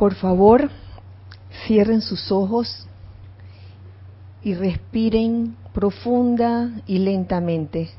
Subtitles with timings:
[0.00, 0.70] Por favor,
[1.66, 2.86] cierren sus ojos
[4.42, 7.90] y respiren profunda y lentamente,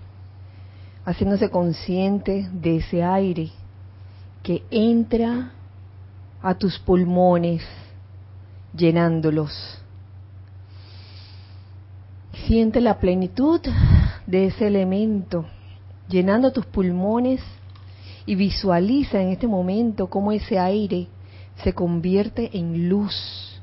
[1.06, 3.52] haciéndose consciente de ese aire
[4.42, 5.52] que entra
[6.42, 7.62] a tus pulmones,
[8.76, 9.54] llenándolos.
[12.48, 13.62] Siente la plenitud
[14.26, 15.46] de ese elemento,
[16.10, 17.42] llenando tus pulmones
[18.26, 21.08] y visualiza en este momento cómo ese aire
[21.64, 23.62] se convierte en luz,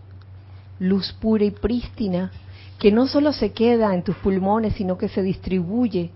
[0.78, 2.30] luz pura y prístina,
[2.78, 6.10] que no solo se queda en tus pulmones, sino que se distribuye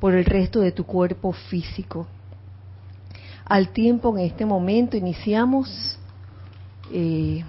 [0.00, 2.06] por el resto de tu cuerpo físico.
[3.44, 5.98] Al tiempo en este momento iniciamos
[6.92, 7.44] eh,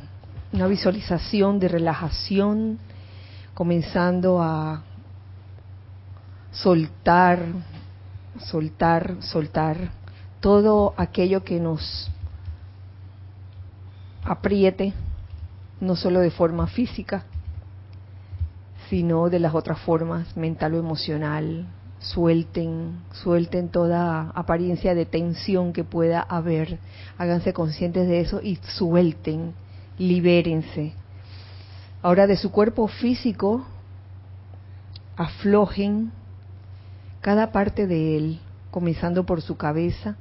[0.52, 2.80] una visualización de relajación,
[3.54, 4.84] comenzando a
[6.52, 7.46] soltar,
[8.40, 9.92] soltar, soltar
[10.40, 12.12] todo aquello que nos
[14.24, 14.94] apriete,
[15.80, 17.26] no solo de forma física,
[18.90, 21.66] sino de las otras formas, mental o emocional.
[22.00, 26.80] Suelten, suelten toda apariencia de tensión que pueda haber.
[27.18, 29.54] Háganse conscientes de eso y suelten,
[29.98, 30.94] libérense.
[32.02, 33.64] Ahora de su cuerpo físico,
[35.16, 36.12] aflojen
[37.22, 38.40] cada parte de él,
[38.72, 40.16] comenzando por su cabeza,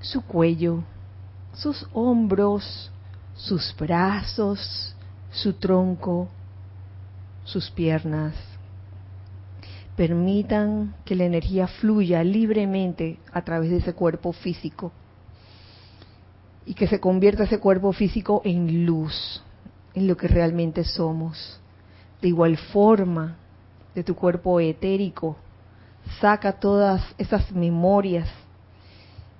[0.00, 0.84] su cuello,
[1.52, 2.90] sus hombros,
[3.34, 4.94] sus brazos,
[5.30, 6.28] su tronco,
[7.44, 8.34] sus piernas.
[9.96, 14.92] Permitan que la energía fluya libremente a través de ese cuerpo físico
[16.64, 19.42] y que se convierta ese cuerpo físico en luz,
[19.94, 21.60] en lo que realmente somos.
[22.20, 23.36] De igual forma,
[23.94, 25.36] de tu cuerpo etérico,
[26.20, 28.28] saca todas esas memorias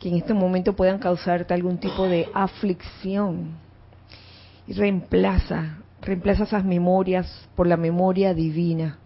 [0.03, 3.50] que en este momento puedan causarte algún tipo de aflicción
[4.67, 8.98] y reemplaza, reemplaza esas memorias por la memoria divina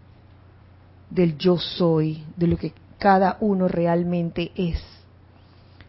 [1.11, 4.83] del yo soy, de lo que cada uno realmente es,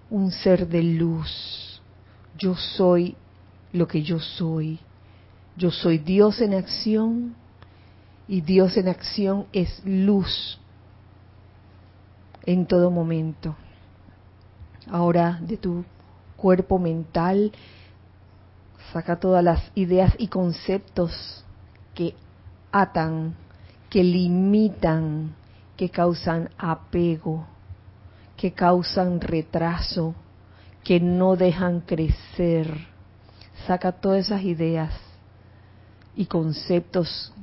[0.09, 1.81] un ser de luz.
[2.37, 3.15] Yo soy
[3.71, 4.77] lo que yo soy.
[5.55, 7.33] Yo soy Dios en acción
[8.27, 10.59] y Dios en acción es luz
[12.45, 13.55] en todo momento.
[14.89, 15.83] Ahora de tu
[16.37, 17.51] cuerpo mental,
[18.93, 21.43] saca todas las ideas y conceptos
[21.93, 22.15] que
[22.71, 23.35] atan,
[23.89, 25.35] que limitan,
[25.75, 27.45] que causan apego,
[28.37, 30.15] que causan retraso,
[30.83, 32.87] que no dejan crecer.
[33.65, 34.93] Saca todas esas ideas
[36.15, 37.33] y conceptos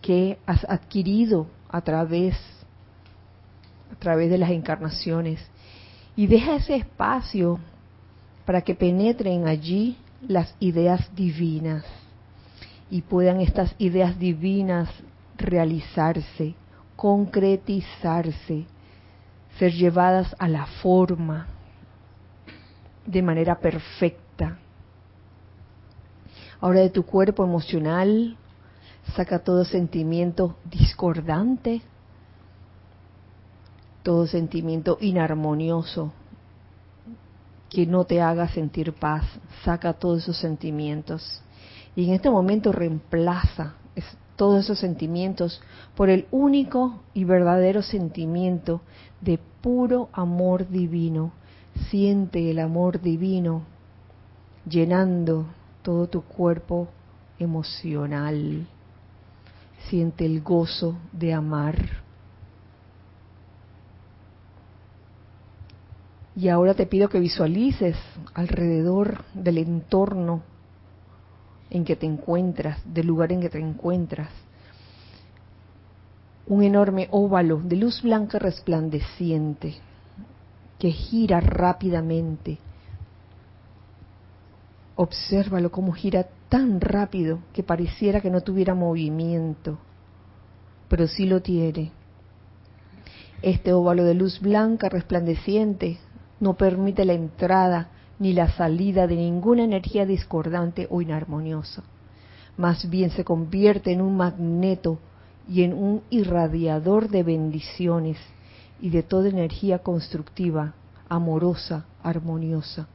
[0.00, 2.36] que has adquirido a través
[3.92, 5.40] a través de las encarnaciones
[6.18, 7.60] y deja ese espacio
[8.44, 9.96] para que penetren allí
[10.26, 11.84] las ideas divinas
[12.90, 14.88] y puedan estas ideas divinas
[15.36, 16.56] realizarse,
[16.96, 18.66] concretizarse,
[19.60, 21.46] ser llevadas a la forma
[23.06, 24.58] de manera perfecta.
[26.60, 28.36] Ahora de tu cuerpo emocional,
[29.14, 31.80] saca todo sentimiento discordante,
[34.02, 36.12] todo sentimiento inarmonioso
[37.70, 39.24] que no te haga sentir paz.
[39.64, 41.42] Saca todos esos sentimientos.
[41.94, 43.74] Y en este momento reemplaza
[44.36, 45.60] todos esos sentimientos
[45.96, 48.80] por el único y verdadero sentimiento
[49.20, 51.32] de puro amor divino.
[51.90, 53.62] Siente el amor divino
[54.68, 55.46] llenando
[55.82, 56.88] todo tu cuerpo
[57.38, 58.66] emocional.
[59.88, 62.07] Siente el gozo de amar.
[66.38, 67.96] Y ahora te pido que visualices
[68.32, 70.44] alrededor del entorno
[71.68, 74.30] en que te encuentras, del lugar en que te encuentras,
[76.46, 79.74] un enorme óvalo de luz blanca resplandeciente
[80.78, 82.58] que gira rápidamente
[85.00, 89.78] Obsérvalo cómo gira tan rápido que pareciera que no tuviera movimiento,
[90.88, 91.92] pero sí lo tiene.
[93.40, 95.98] Este óvalo de luz blanca resplandeciente
[96.40, 97.88] no permite la entrada
[98.18, 101.82] ni la salida de ninguna energía discordante o inarmoniosa.
[102.56, 104.98] Más bien se convierte en un magneto
[105.48, 108.18] y en un irradiador de bendiciones
[108.80, 110.74] y de toda energía constructiva,
[111.08, 112.88] amorosa, armoniosa.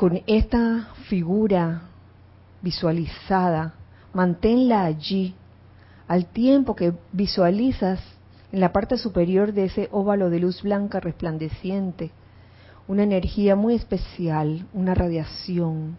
[0.00, 1.82] con esta figura
[2.62, 3.74] visualizada,
[4.14, 5.34] manténla allí
[6.08, 8.00] al tiempo que visualizas
[8.52, 12.10] en la parte superior de ese óvalo de luz blanca resplandeciente
[12.90, 15.96] una energía muy especial, una radiación.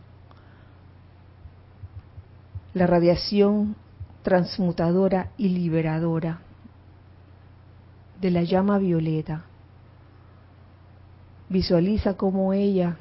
[2.73, 3.77] La radiación
[4.23, 6.41] transmutadora y liberadora
[8.19, 9.45] de la llama violeta.
[11.47, 12.97] Visualiza cómo ella,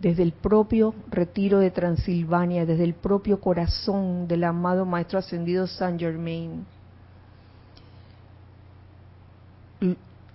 [0.00, 6.00] desde el propio retiro de Transilvania, desde el propio corazón del amado Maestro Ascendido Saint
[6.00, 6.66] Germain,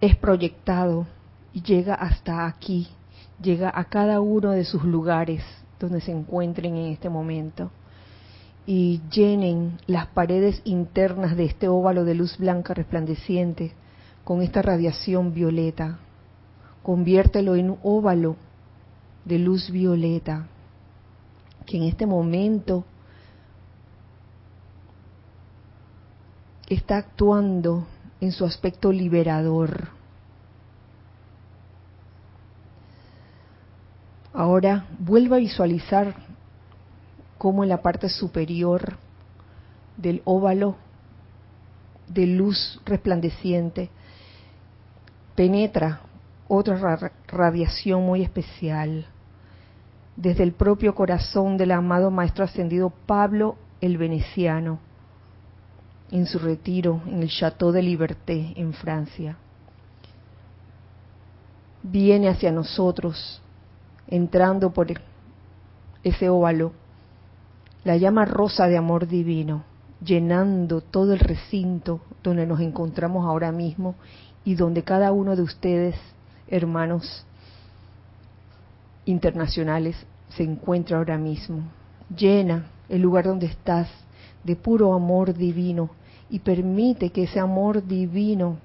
[0.01, 1.07] es proyectado
[1.53, 2.87] y llega hasta aquí,
[3.41, 5.43] llega a cada uno de sus lugares
[5.79, 7.71] donde se encuentren en este momento
[8.65, 13.71] y llenen las paredes internas de este óvalo de luz blanca resplandeciente
[14.23, 15.99] con esta radiación violeta.
[16.83, 18.35] Conviértelo en un óvalo
[19.23, 20.47] de luz violeta
[21.65, 22.85] que en este momento
[26.67, 27.85] está actuando
[28.21, 29.89] en su aspecto liberador.
[34.33, 36.15] Ahora vuelva a visualizar
[37.37, 38.97] cómo en la parte superior
[39.97, 40.75] del óvalo
[42.07, 43.89] de luz resplandeciente
[45.35, 46.01] penetra
[46.47, 49.05] otra radiación muy especial
[50.15, 54.79] desde el propio corazón del amado Maestro Ascendido Pablo el Veneciano
[56.11, 59.37] en su retiro en el Château de Liberté en Francia.
[61.83, 63.41] Viene hacia nosotros,
[64.07, 64.87] entrando por
[66.03, 66.73] ese óvalo,
[67.83, 69.63] la llama rosa de amor divino,
[70.03, 73.95] llenando todo el recinto donde nos encontramos ahora mismo
[74.43, 75.95] y donde cada uno de ustedes,
[76.47, 77.25] hermanos
[79.05, 79.95] internacionales,
[80.29, 81.63] se encuentra ahora mismo.
[82.15, 83.89] Llena el lugar donde estás
[84.43, 85.89] de puro amor divino
[86.29, 88.57] y permite que ese amor divino,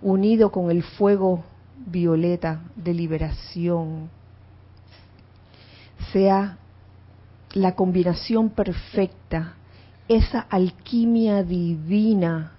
[0.00, 1.44] unido con el fuego
[1.86, 4.10] violeta de liberación,
[6.12, 6.58] sea
[7.52, 9.54] la combinación perfecta,
[10.08, 12.52] esa alquimia divina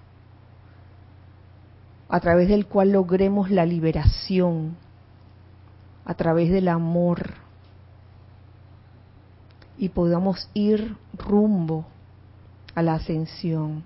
[2.08, 4.76] a través del cual logremos la liberación,
[6.04, 7.32] a través del amor,
[9.78, 11.86] y podamos ir rumbo
[12.74, 13.84] a la ascensión,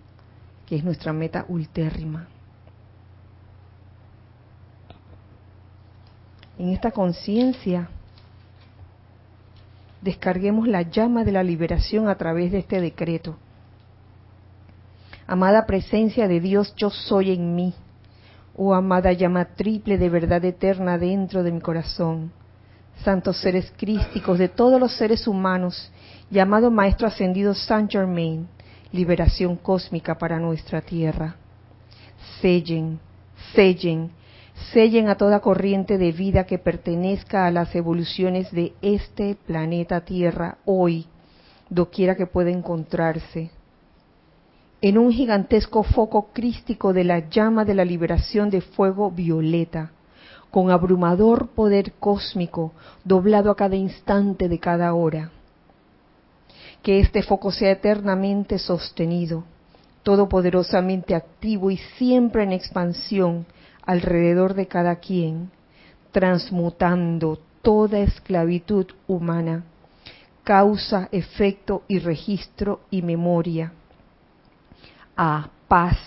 [0.67, 2.29] que es nuestra meta ultérrima.
[6.59, 7.89] En esta conciencia,
[10.03, 13.37] descarguemos la llama de la liberación a través de este decreto.
[15.27, 17.75] Amada presencia de Dios, yo soy en mí.
[18.57, 22.33] Oh amada llama triple de verdad eterna dentro de mi corazón.
[23.05, 25.93] Santos seres crísticos de todos los seres humanos,
[26.31, 28.49] llamado Maestro Ascendido Saint Germain,
[28.93, 31.37] liberación cósmica para nuestra tierra.
[32.41, 32.99] Sellen,
[33.55, 34.11] sellen,
[34.73, 40.59] sellen a toda corriente de vida que pertenezca a las evoluciones de este planeta Tierra
[40.65, 41.07] hoy,
[41.69, 43.51] doquiera que pueda encontrarse,
[44.81, 49.91] en un gigantesco foco crístico de la llama de la liberación de fuego violeta,
[50.51, 52.73] con abrumador poder cósmico
[53.05, 55.31] doblado a cada instante de cada hora
[56.83, 59.45] que este foco sea eternamente sostenido,
[60.03, 63.47] todopoderosamente activo y siempre en expansión
[63.85, 65.51] alrededor de cada quien,
[66.13, 69.65] transmutando toda esclavitud humana,
[70.45, 73.73] causa, efecto y registro y memoria,
[75.17, 75.99] a paz,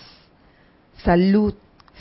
[1.04, 1.54] salud,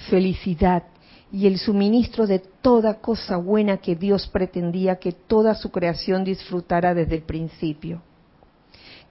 [0.09, 0.83] felicidad
[1.31, 6.93] y el suministro de toda cosa buena que Dios pretendía que toda su creación disfrutara
[6.93, 8.01] desde el principio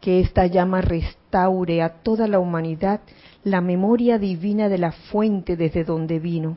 [0.00, 3.00] que esta llama restaure a toda la humanidad
[3.45, 6.57] la memoria divina de la fuente desde donde vino,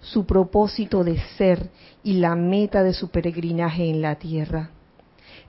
[0.00, 1.70] su propósito de ser
[2.02, 4.70] y la meta de su peregrinaje en la tierra.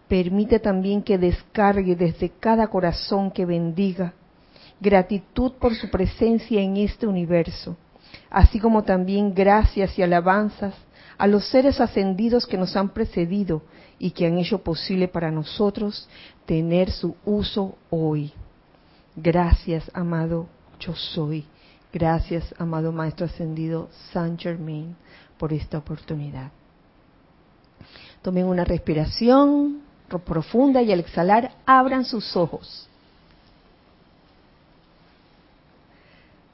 [0.08, 4.14] Permite también que descargue desde cada corazón que bendiga
[4.80, 7.78] gratitud por su presencia en este universo,
[8.30, 10.74] así como también gracias y alabanzas
[11.18, 13.62] a los seres ascendidos que nos han precedido
[14.00, 16.08] y que han hecho posible para nosotros
[16.46, 18.34] tener su uso hoy.
[19.16, 20.48] Gracias, amado
[20.80, 21.46] yo soy.
[21.94, 24.96] Gracias, amado Maestro Ascendido Saint Germain,
[25.38, 26.52] por esta oportunidad.
[28.22, 29.82] Tomen una respiración
[30.26, 32.90] profunda y al exhalar abran sus ojos.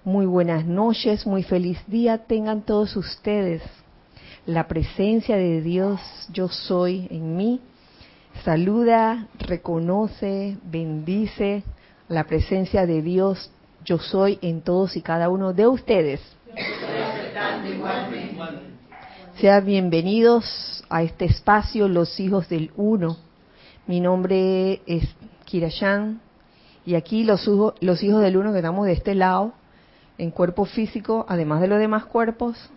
[0.04, 3.62] Muy buenas noches, muy feliz día tengan todos ustedes
[4.46, 6.00] la presencia de Dios
[6.32, 7.62] yo soy en mí,
[8.44, 11.64] saluda, reconoce, bendice
[12.08, 13.52] la presencia de Dios
[13.86, 16.22] yo soy en todos y cada uno de ustedes.
[19.40, 23.18] Sean bienvenidos a este espacio, los hijos del uno.
[23.88, 25.08] Mi nombre es
[25.46, 26.20] Kirashan
[26.86, 29.54] y aquí los, los hijos del uno que estamos de este lado,
[30.18, 32.70] en cuerpo físico, además de los demás cuerpos,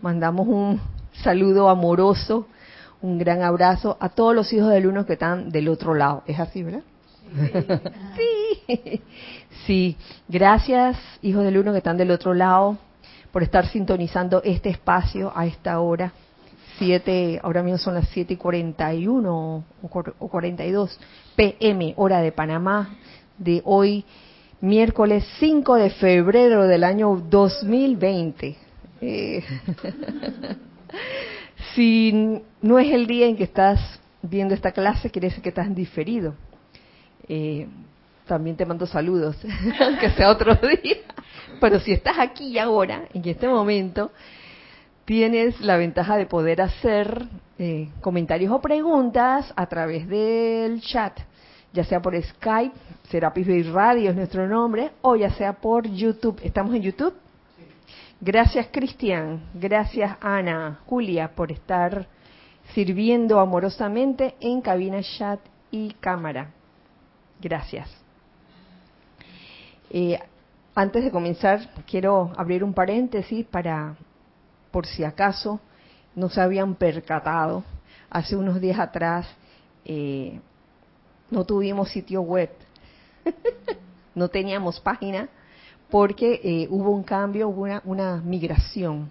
[0.00, 0.80] mandamos un
[1.12, 2.46] saludo amoroso,
[3.00, 6.22] un gran abrazo a todos los hijos del uno que están del otro lado.
[6.26, 6.82] ¿Es así, verdad?
[8.16, 9.02] Sí.
[9.66, 9.96] sí.
[10.28, 12.78] Gracias, hijos del uno que están del otro lado,
[13.32, 16.12] por estar sintonizando este espacio a esta hora.
[16.78, 20.98] Siete, ahora mismo son las 7 y 41 o 42
[21.36, 22.96] pm, hora de Panamá,
[23.38, 24.04] de hoy,
[24.60, 28.56] miércoles 5 de febrero del año 2020.
[29.00, 29.44] Eh,
[31.74, 35.74] si no es el día en que estás viendo esta clase, quiere decir que estás
[35.74, 36.34] diferido.
[37.28, 37.66] Eh,
[38.26, 39.36] también te mando saludos,
[39.80, 40.96] aunque sea otro día.
[41.60, 44.12] Pero si estás aquí y ahora, en este momento,
[45.04, 47.26] tienes la ventaja de poder hacer
[47.58, 51.18] eh, comentarios o preguntas a través del chat,
[51.72, 52.74] ya sea por Skype,
[53.10, 56.40] Serapis Bay Radio es nuestro nombre, o ya sea por YouTube.
[56.42, 57.14] ¿Estamos en YouTube?
[58.24, 62.06] Gracias Cristian, gracias Ana, Julia por estar
[62.72, 65.40] sirviendo amorosamente en cabina chat
[65.72, 66.52] y cámara.
[67.40, 67.90] Gracias.
[69.90, 70.20] Eh,
[70.72, 73.96] antes de comenzar, quiero abrir un paréntesis para,
[74.70, 75.58] por si acaso
[76.14, 77.64] no se habían percatado,
[78.08, 79.26] hace unos días atrás
[79.84, 80.38] eh,
[81.28, 82.50] no tuvimos sitio web,
[84.14, 85.28] no teníamos página
[85.92, 89.10] porque eh, hubo un cambio, hubo una, migración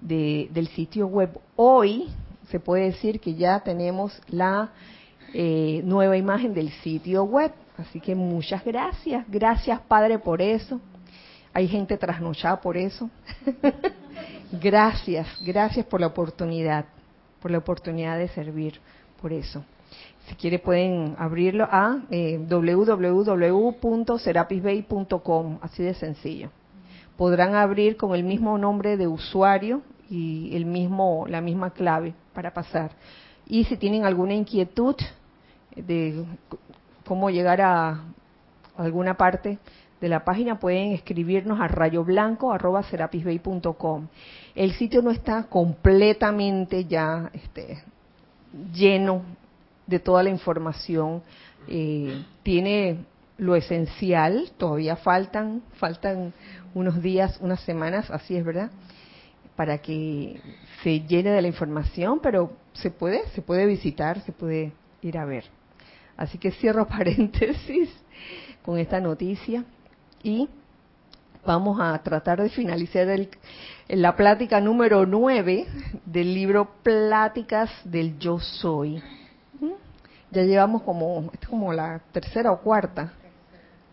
[0.00, 1.38] del sitio web.
[1.54, 2.08] Hoy
[2.50, 4.72] se puede decir que ya tenemos la
[5.32, 7.52] eh, nueva imagen del sitio web.
[7.78, 10.80] Así que muchas gracias, gracias Padre por eso.
[11.52, 13.08] Hay gente trasnochada por eso.
[14.60, 16.86] gracias, gracias por la oportunidad,
[17.40, 18.80] por la oportunidad de servir
[19.22, 19.64] por eso.
[20.26, 22.40] Si quiere pueden abrirlo a eh,
[25.60, 26.50] así de sencillo.
[27.16, 32.54] Podrán abrir con el mismo nombre de usuario y el mismo, la misma clave para
[32.54, 32.92] pasar.
[33.46, 34.96] Y si tienen alguna inquietud
[35.76, 36.24] de
[37.06, 38.00] cómo llegar a
[38.76, 39.58] alguna parte
[40.00, 44.06] de la página, pueden escribirnos a rayoblanco.com.
[44.54, 47.82] El sitio no está completamente ya este,
[48.72, 49.22] lleno
[49.86, 51.22] de toda la información.
[51.68, 53.04] Eh, tiene
[53.38, 56.32] lo esencial, todavía faltan, faltan
[56.74, 58.70] unos días, unas semanas, así es verdad,
[59.56, 60.40] para que
[60.82, 64.72] se llene de la información, pero se puede, se puede visitar, se puede
[65.02, 65.44] ir a ver.
[66.16, 67.90] Así que cierro paréntesis
[68.62, 69.64] con esta noticia
[70.22, 70.48] y
[71.44, 73.28] vamos a tratar de finalizar el,
[73.88, 75.66] la plática número 9
[76.06, 79.02] del libro Pláticas del Yo Soy.
[80.34, 83.12] Ya llevamos como, es como la tercera o cuarta,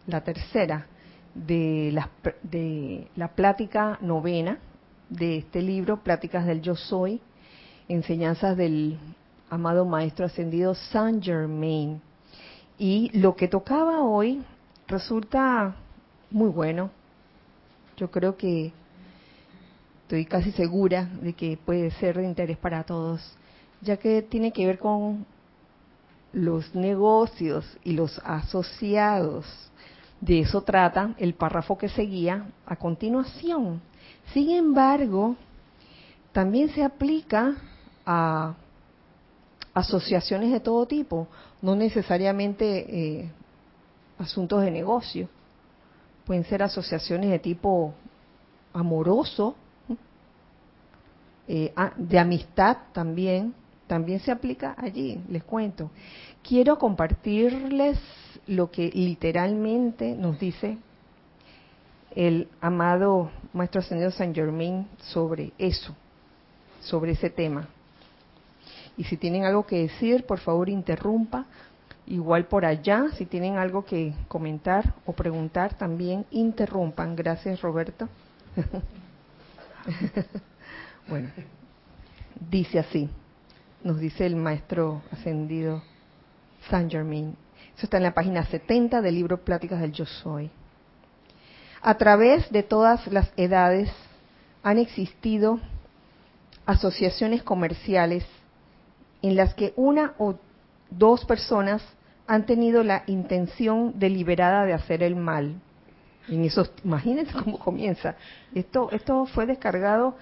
[0.08, 0.88] la tercera
[1.36, 2.10] de la,
[2.42, 4.58] de la plática novena
[5.08, 7.22] de este libro, Pláticas del Yo Soy,
[7.88, 8.98] enseñanzas del
[9.52, 12.02] amado Maestro Ascendido Saint Germain.
[12.80, 14.42] Y lo que tocaba hoy
[14.88, 15.76] resulta
[16.32, 16.90] muy bueno.
[17.98, 18.74] Yo creo que
[20.02, 23.22] estoy casi segura de que puede ser de interés para todos,
[23.82, 25.28] ya que tiene que ver con
[26.34, 29.46] los negocios y los asociados.
[30.20, 33.82] De eso trata el párrafo que seguía a continuación.
[34.34, 35.36] Sin embargo,
[36.32, 37.56] también se aplica
[38.06, 38.54] a
[39.74, 41.28] asociaciones de todo tipo,
[41.62, 43.32] no necesariamente eh,
[44.18, 45.28] asuntos de negocio.
[46.26, 47.94] Pueden ser asociaciones de tipo
[48.74, 49.56] amoroso,
[51.48, 53.54] eh, de amistad también,
[53.92, 55.92] también se aplica allí, les cuento.
[56.42, 58.00] Quiero compartirles
[58.48, 60.78] lo que literalmente nos dice
[62.16, 65.94] el amado Maestro Ascendido San Germain sobre eso,
[66.80, 67.68] sobre ese tema.
[68.96, 71.46] Y si tienen algo que decir, por favor interrumpa.
[72.08, 77.18] Igual por allá, si tienen algo que comentar o preguntar, también interrumpan.
[77.18, 78.08] Gracias, Roberto.
[81.10, 81.28] bueno,
[82.50, 83.10] dice así
[83.84, 85.82] nos dice el maestro ascendido
[86.70, 87.36] Saint Germain.
[87.76, 90.50] Eso está en la página 70 del libro Pláticas del Yo Soy.
[91.82, 93.92] A través de todas las edades
[94.62, 95.60] han existido
[96.66, 98.24] asociaciones comerciales
[99.24, 100.36] en las que una o
[100.92, 101.82] dos personas
[102.28, 105.56] han tenido la intención deliberada de hacer el mal.
[106.30, 108.16] En esos, imagínense cómo comienza.
[108.54, 110.16] Esto, esto fue descargado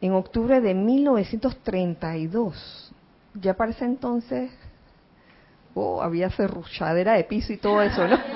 [0.00, 2.92] en octubre de 1932.
[3.34, 4.52] Ya para ese entonces
[5.74, 8.16] oh, había cerruchadera de piso y todo eso, ¿no?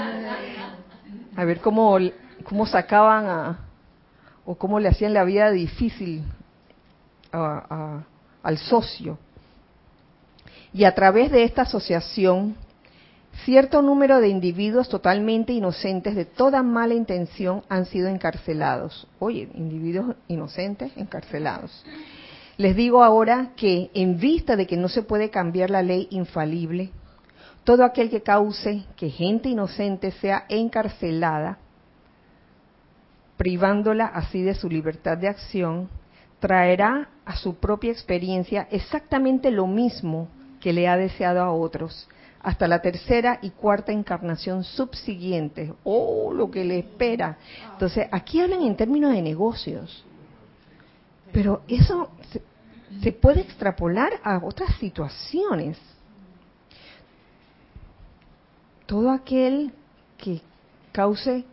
[1.37, 1.99] A ver cómo,
[2.45, 3.59] cómo sacaban a,
[4.45, 6.25] o cómo le hacían la vida difícil
[7.33, 9.19] al socio.
[10.75, 12.55] Y a través de esta asociación,
[13.45, 19.07] cierto número de individuos totalmente inocentes de toda mala intención han sido encarcelados.
[19.19, 21.85] Oye, individuos inocentes encarcelados.
[22.59, 26.91] Les digo ahora que en vista de que no se puede cambiar la ley infalible,
[27.65, 31.59] todo aquel que cause que gente inocente sea encarcelada,
[33.37, 35.89] privándola así de su libertad de acción,
[36.39, 40.29] traerá a su propia experiencia exactamente lo mismo
[40.61, 42.09] que le ha deseado a otros,
[42.43, 45.73] hasta la tercera y cuarta encarnación subsiguiente.
[45.85, 47.39] Oh, lo que le espera.
[47.73, 50.05] Entonces, aquí hablan en términos de negocios.
[51.33, 52.43] Pero eso se,
[53.01, 55.79] se puede extrapolar a otras situaciones.
[58.87, 59.73] Todo aquel
[60.19, 60.43] que
[60.91, 61.45] cause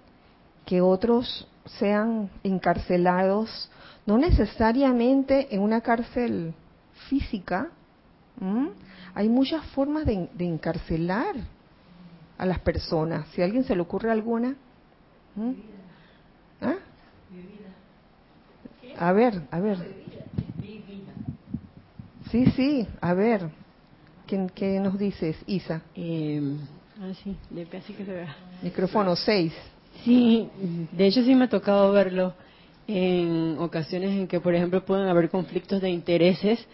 [0.65, 3.69] que otros sean encarcelados,
[4.05, 6.53] no necesariamente en una cárcel
[7.07, 7.69] física,
[9.19, 11.35] hay muchas formas de, encarcelar
[12.37, 13.27] a las personas.
[13.33, 14.55] Si a alguien se le ocurre alguna.
[16.61, 16.75] ¿Ah?
[18.97, 19.77] A ver, a ver.
[22.31, 23.49] Sí, sí, a ver.
[24.25, 25.81] ¿Qué, nos dices, Isa?
[25.95, 26.55] Eh,
[27.01, 27.35] ah, sí,
[27.77, 28.33] así que se vea.
[28.61, 29.51] Micrófono 6.
[30.05, 30.49] Sí,
[30.93, 32.35] de hecho sí me ha tocado verlo
[32.87, 36.65] en ocasiones en que, por ejemplo, pueden haber conflictos de intereses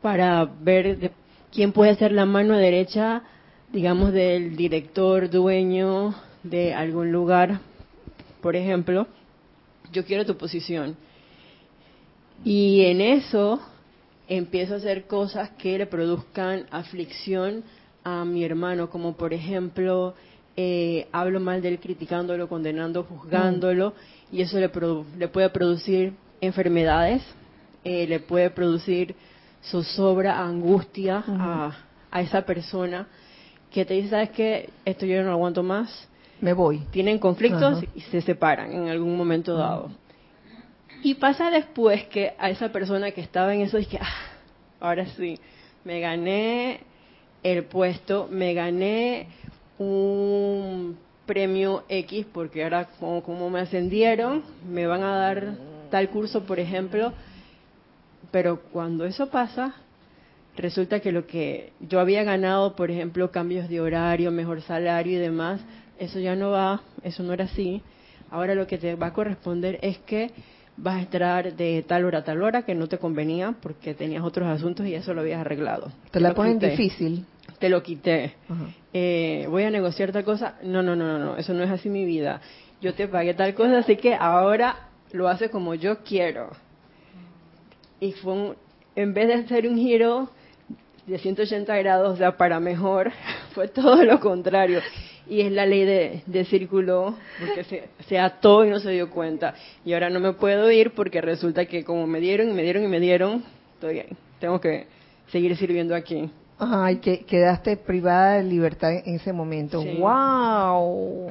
[0.00, 1.10] para ver de
[1.52, 3.22] quién puede ser la mano derecha,
[3.72, 7.60] digamos, del director, dueño de algún lugar.
[8.40, 9.06] Por ejemplo,
[9.92, 10.96] yo quiero tu posición.
[12.44, 13.60] Y en eso
[14.28, 17.64] empiezo a hacer cosas que le produzcan aflicción
[18.04, 20.14] a mi hermano, como por ejemplo,
[20.56, 23.92] eh, hablo mal de él criticándolo, condenando, juzgándolo,
[24.32, 24.70] y eso le,
[25.18, 27.22] le puede producir enfermedades,
[27.84, 29.14] eh, le puede producir
[29.62, 31.76] zozobra, angustia a,
[32.10, 33.06] a, esa persona
[33.70, 34.70] que te dice, ¿sabes qué?
[34.84, 36.08] Esto yo no aguanto más.
[36.40, 36.78] Me voy.
[36.90, 39.90] Tienen conflictos y se separan en algún momento dado.
[41.02, 44.30] Y pasa después que a esa persona que estaba en eso dice, ah,
[44.80, 45.38] ahora sí,
[45.84, 46.80] me gané
[47.42, 49.28] el puesto, me gané
[49.78, 55.54] un premio X porque ahora como, como me ascendieron, me van a dar
[55.90, 57.12] tal curso, por ejemplo,
[58.30, 59.74] pero cuando eso pasa,
[60.56, 65.20] resulta que lo que yo había ganado, por ejemplo, cambios de horario, mejor salario y
[65.20, 65.60] demás,
[65.98, 67.82] eso ya no va, eso no era así.
[68.30, 70.30] Ahora lo que te va a corresponder es que
[70.76, 74.22] vas a entrar de tal hora a tal hora que no te convenía porque tenías
[74.22, 75.92] otros asuntos y eso lo habías arreglado.
[76.10, 77.26] Te, la ponen difícil.
[77.58, 78.34] Te lo quité.
[78.92, 80.54] Eh, voy a negociar tal cosa.
[80.62, 82.40] No, no, no, no, no, eso no es así mi vida.
[82.80, 86.50] Yo te pagué tal cosa, así que ahora lo haces como yo quiero
[88.00, 88.54] y fue
[88.96, 90.30] en vez de hacer un giro
[91.06, 93.12] de 180 grados, ya para mejor,
[93.54, 94.80] fue todo lo contrario.
[95.28, 95.84] Y es la ley
[96.26, 99.54] de, círculo, porque se, se, ató y no se dio cuenta.
[99.84, 102.82] Y ahora no me puedo ir porque resulta que como me dieron y me dieron
[102.82, 104.06] y me dieron, estoy
[104.40, 104.86] tengo que
[105.30, 106.30] seguir sirviendo aquí.
[106.58, 109.82] Ay, que quedaste privada de libertad en ese momento.
[109.82, 111.30] ¡Wow!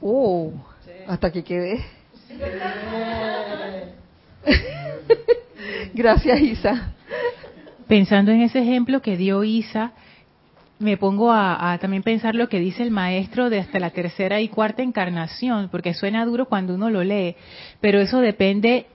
[0.00, 0.52] ¡Oh!
[1.06, 1.84] Hasta que quedé.
[5.94, 6.92] Gracias, Isa.
[7.86, 9.92] Pensando en ese ejemplo que dio Isa,
[10.78, 14.48] me pongo a, también pensar lo que dice el maestro de hasta la tercera y
[14.48, 17.34] cuarta encarnación, porque suena duro cuando uno lo lee,
[17.80, 18.86] pero eso depende,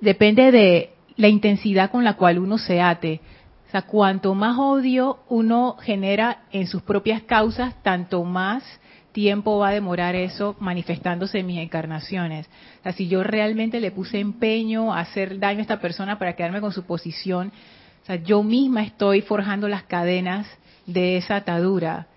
[0.00, 3.20] depende de la intensidad con la cual uno se ate.
[3.68, 8.64] O sea, cuanto más odio uno genera en sus propias causas, tanto más
[9.12, 12.48] tiempo va a demorar eso manifestándose en mis encarnaciones.
[12.80, 16.34] O sea, si yo realmente le puse empeño a hacer daño a esta persona para
[16.34, 17.52] quedarme con su posición,
[18.02, 20.46] o sea, yo misma estoy forjando las cadenas
[20.86, 22.08] de esa atadura.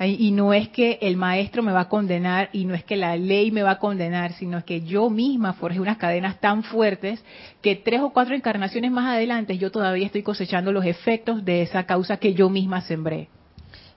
[0.00, 3.16] Y no es que el maestro me va a condenar y no es que la
[3.16, 7.24] ley me va a condenar, sino que yo misma forjé unas cadenas tan fuertes
[7.62, 11.84] que tres o cuatro encarnaciones más adelante yo todavía estoy cosechando los efectos de esa
[11.84, 13.28] causa que yo misma sembré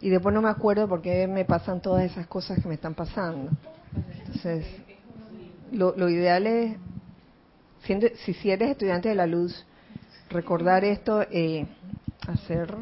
[0.02, 2.94] y después no me acuerdo por qué me pasan todas esas cosas que me están
[2.94, 3.52] pasando.
[4.26, 4.66] Entonces,
[5.72, 6.78] lo, ideal es,
[7.84, 9.66] si, si eres estudiante de la luz,
[10.30, 11.66] recordar esto, eh,
[12.28, 12.74] hacer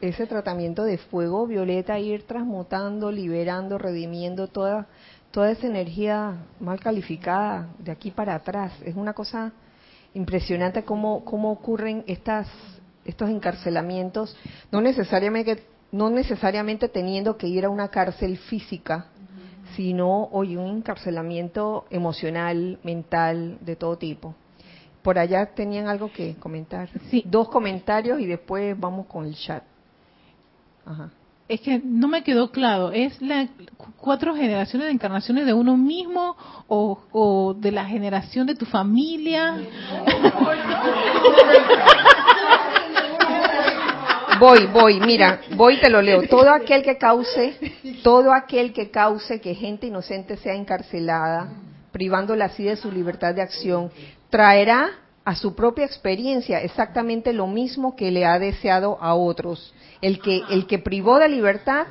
[0.00, 4.86] ese tratamiento de fuego violeta, ir transmutando, liberando, redimiendo todas
[5.36, 8.72] toda esa energía mal calificada de aquí para atrás.
[8.82, 9.52] Es una cosa
[10.14, 12.48] impresionante cómo, cómo ocurren estas,
[13.04, 14.34] estos encarcelamientos,
[14.72, 19.06] no necesariamente, no necesariamente teniendo que ir a una cárcel física,
[19.74, 24.34] sino hoy un encarcelamiento emocional, mental, de todo tipo.
[25.02, 26.88] Por allá tenían algo que comentar.
[27.10, 27.22] Sí.
[27.26, 29.62] Dos comentarios y después vamos con el chat.
[30.84, 31.10] Ajá.
[31.48, 33.46] Es que no me quedó claro, ¿es la
[33.98, 39.56] cuatro generaciones de encarnaciones de uno mismo o, o de la generación de tu familia?
[44.38, 46.22] Voy, voy, mira, voy y te lo leo.
[46.28, 47.54] Todo aquel que cause,
[48.02, 51.48] todo aquel que cause que gente inocente sea encarcelada,
[51.92, 53.90] privándola así de su libertad de acción,
[54.30, 54.90] traerá
[55.24, 59.74] a su propia experiencia exactamente lo mismo que le ha deseado a otros.
[60.00, 61.86] El que, el que privó de libertad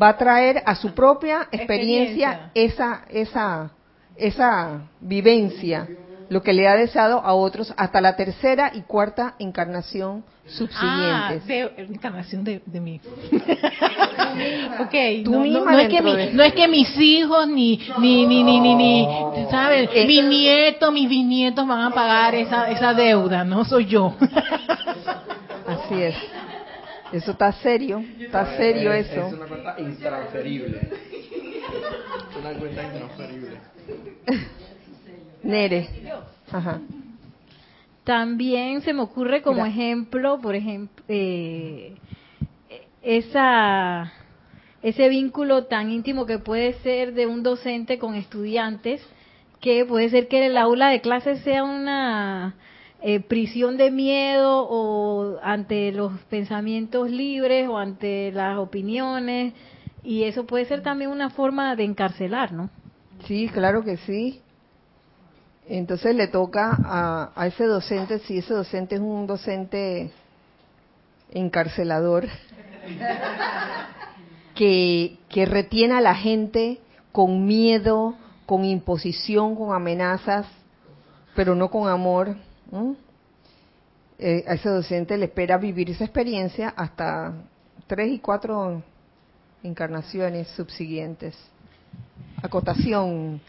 [0.00, 3.70] va a traer a su propia experiencia, esa, esa,
[4.16, 5.88] esa vivencia,
[6.30, 11.46] lo que le ha deseado a otros hasta la tercera y cuarta encarnación Ah, subsiguientes.
[11.46, 13.00] de, encarnación de, de mí.
[14.80, 17.46] ok, Tú no, no- misma no es que mi- de- no es que mis hijos
[17.48, 19.06] ni ni ni ni ni, ni
[19.50, 19.90] ¿sabes?
[19.92, 20.06] Eh.
[20.06, 24.14] mis nietos, mis bisnietos van a pagar esa esa deuda, no soy yo.
[25.66, 26.14] Así es.
[27.12, 29.26] Eso está serio, está serio Es- eso.
[29.28, 30.78] Es una cuenta intransferible.
[32.30, 33.58] Es una cuenta intransferible.
[35.42, 35.88] Nere.
[36.50, 36.80] Ajá.
[38.04, 39.68] También se me ocurre como Mira.
[39.68, 41.94] ejemplo, por ejemplo, eh,
[43.02, 44.12] esa
[44.82, 49.02] ese vínculo tan íntimo que puede ser de un docente con estudiantes,
[49.60, 52.54] que puede ser que el aula de clases sea una
[53.02, 59.52] eh, prisión de miedo o ante los pensamientos libres o ante las opiniones,
[60.04, 62.70] y eso puede ser también una forma de encarcelar, ¿no?
[63.26, 64.40] Sí, claro que sí.
[65.68, 70.10] Entonces le toca a, a ese docente, si ese docente es un docente
[71.30, 72.26] encarcelador,
[74.54, 76.78] que, que retiene a la gente
[77.12, 78.14] con miedo,
[78.46, 80.46] con imposición, con amenazas,
[81.34, 82.36] pero no con amor.
[84.18, 87.34] Eh, a ese docente le espera vivir esa experiencia hasta
[87.86, 88.82] tres y cuatro
[89.62, 91.36] encarnaciones subsiguientes.
[92.42, 93.40] Acotación.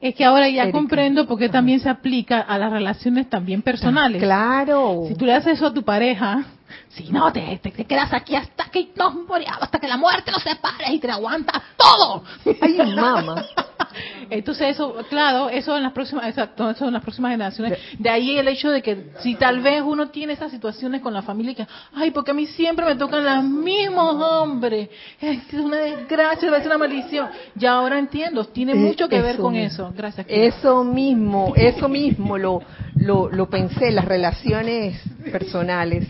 [0.00, 0.78] Es que ahora ya Erika.
[0.78, 4.22] comprendo por qué también se aplica a las relaciones también personales.
[4.22, 5.04] Claro.
[5.08, 6.44] Si tú le haces eso a tu pareja,
[6.90, 9.14] si no, te, te, te quedas aquí hasta que nos
[9.60, 12.24] hasta que la muerte nos separe y te aguantas todo.
[12.60, 13.44] Ay, mamá.
[14.30, 17.78] Entonces eso, claro, eso en las próximas, exacto, eso en las próximas generaciones.
[17.98, 21.22] De ahí el hecho de que si tal vez uno tiene esas situaciones con la
[21.22, 24.88] familia que, ay, porque a mí siempre me tocan los mismos hombres,
[25.20, 27.28] es una desgracia, es una maldición.
[27.54, 29.66] Ya ahora entiendo, tiene Eh, mucho que ver con mismo.
[29.66, 29.92] eso.
[29.96, 30.26] Gracias.
[30.26, 30.44] Kira.
[30.44, 32.62] Eso mismo, eso mismo lo,
[32.96, 36.06] lo, lo pensé, las relaciones personales.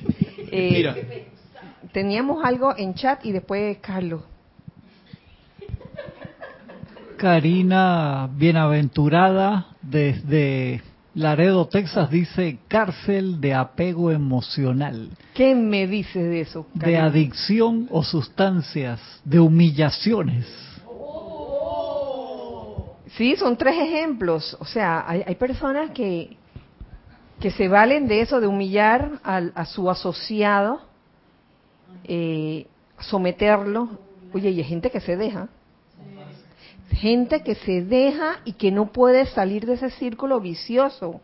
[0.50, 0.96] Eh, Mira,
[1.92, 4.22] teníamos algo en chat y después Carlos.
[7.16, 10.82] Karina Bienaventurada desde
[11.14, 16.66] Laredo, Texas, dice cárcel de apego emocional, ¿Qué me dices de eso?
[16.74, 20.46] de adicción o sustancias, de humillaciones.
[23.16, 24.56] Sí, son tres ejemplos.
[24.60, 26.36] O sea, hay, hay personas que,
[27.40, 30.82] que se valen de eso, de humillar al- a, su asociado,
[32.04, 32.66] eh,
[32.98, 33.88] someterlo.
[34.34, 35.48] Oye, y hay gente que se deja.
[36.90, 41.20] Gente que se deja y que no puede salir de ese círculo vicioso.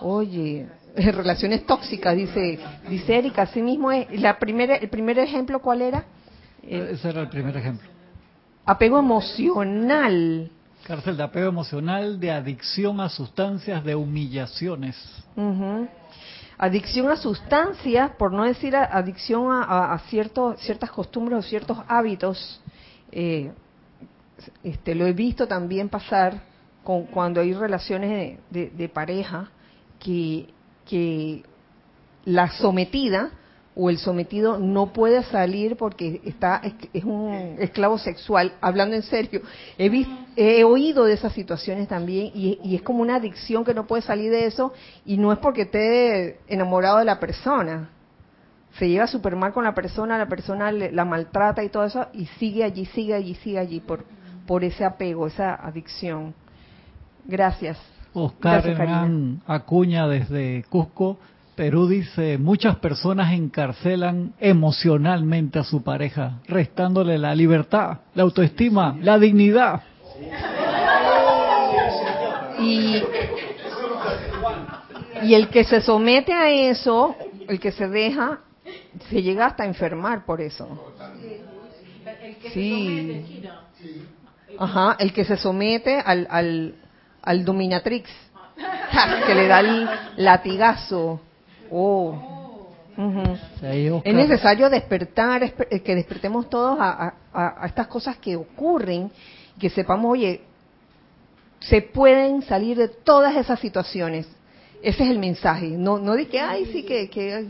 [0.00, 2.58] Oye, relaciones tóxicas, dice,
[2.88, 4.08] dice Erika, así mismo es.
[4.20, 6.04] La primera, el primer ejemplo, ¿cuál era?
[6.62, 7.88] Eh, Ese era el primer ejemplo.
[8.66, 10.50] apego emocional.
[10.86, 14.96] Cárcel de apego emocional, de adicción a sustancias, de humillaciones.
[16.58, 21.78] Adicción a sustancias, por no decir adicción a, a- a ciertos, ciertas costumbres o ciertos
[21.88, 22.60] hábitos.
[23.12, 23.50] eh,
[24.64, 26.42] este, lo he visto también pasar
[26.84, 29.50] con, cuando hay relaciones de, de- de pareja
[29.98, 30.46] que,
[30.88, 31.42] que
[32.24, 33.30] la sometida
[33.74, 36.60] o el sometido no puede salir porque está
[36.92, 38.52] es, un esclavo sexual.
[38.60, 39.42] Hablando en serio,
[39.78, 43.72] he, vis- he oído de esas situaciones también y, y es como una adicción que
[43.74, 44.72] no puede salir de eso
[45.06, 47.90] y no es porque esté enamorado de la persona.
[48.78, 52.06] Se lleva súper mal con la persona, la persona le- la maltrata y todo eso
[52.12, 54.04] y sigue allí, sigue allí, sigue allí por,
[54.50, 56.34] por ese apego, esa adicción.
[57.24, 57.78] Gracias.
[58.12, 58.80] Oscar Gracias.
[58.80, 61.20] Hernán Acuña desde Cusco,
[61.54, 69.20] Perú dice, muchas personas encarcelan emocionalmente a su pareja, restándole la libertad, la autoestima, la
[69.20, 69.82] dignidad.
[72.58, 73.04] Y,
[75.22, 77.14] y el que se somete a eso,
[77.46, 78.40] el que se deja,
[79.10, 80.92] se llega hasta a enfermar por eso.
[82.52, 83.44] Sí.
[84.58, 86.74] Ajá, el que se somete al, al,
[87.22, 88.10] al dominatrix,
[89.26, 91.20] que le da el latigazo.
[91.70, 92.66] Oh.
[94.04, 99.10] Es necesario despertar, esper- eh, que despertemos todos a, a- a estas cosas que ocurren,
[99.58, 100.42] que sepamos, oye,
[101.60, 104.26] se pueden salir de todas esas situaciones.
[104.82, 105.68] Ese es el mensaje.
[105.68, 107.46] No, no de que, ay, sí, que, que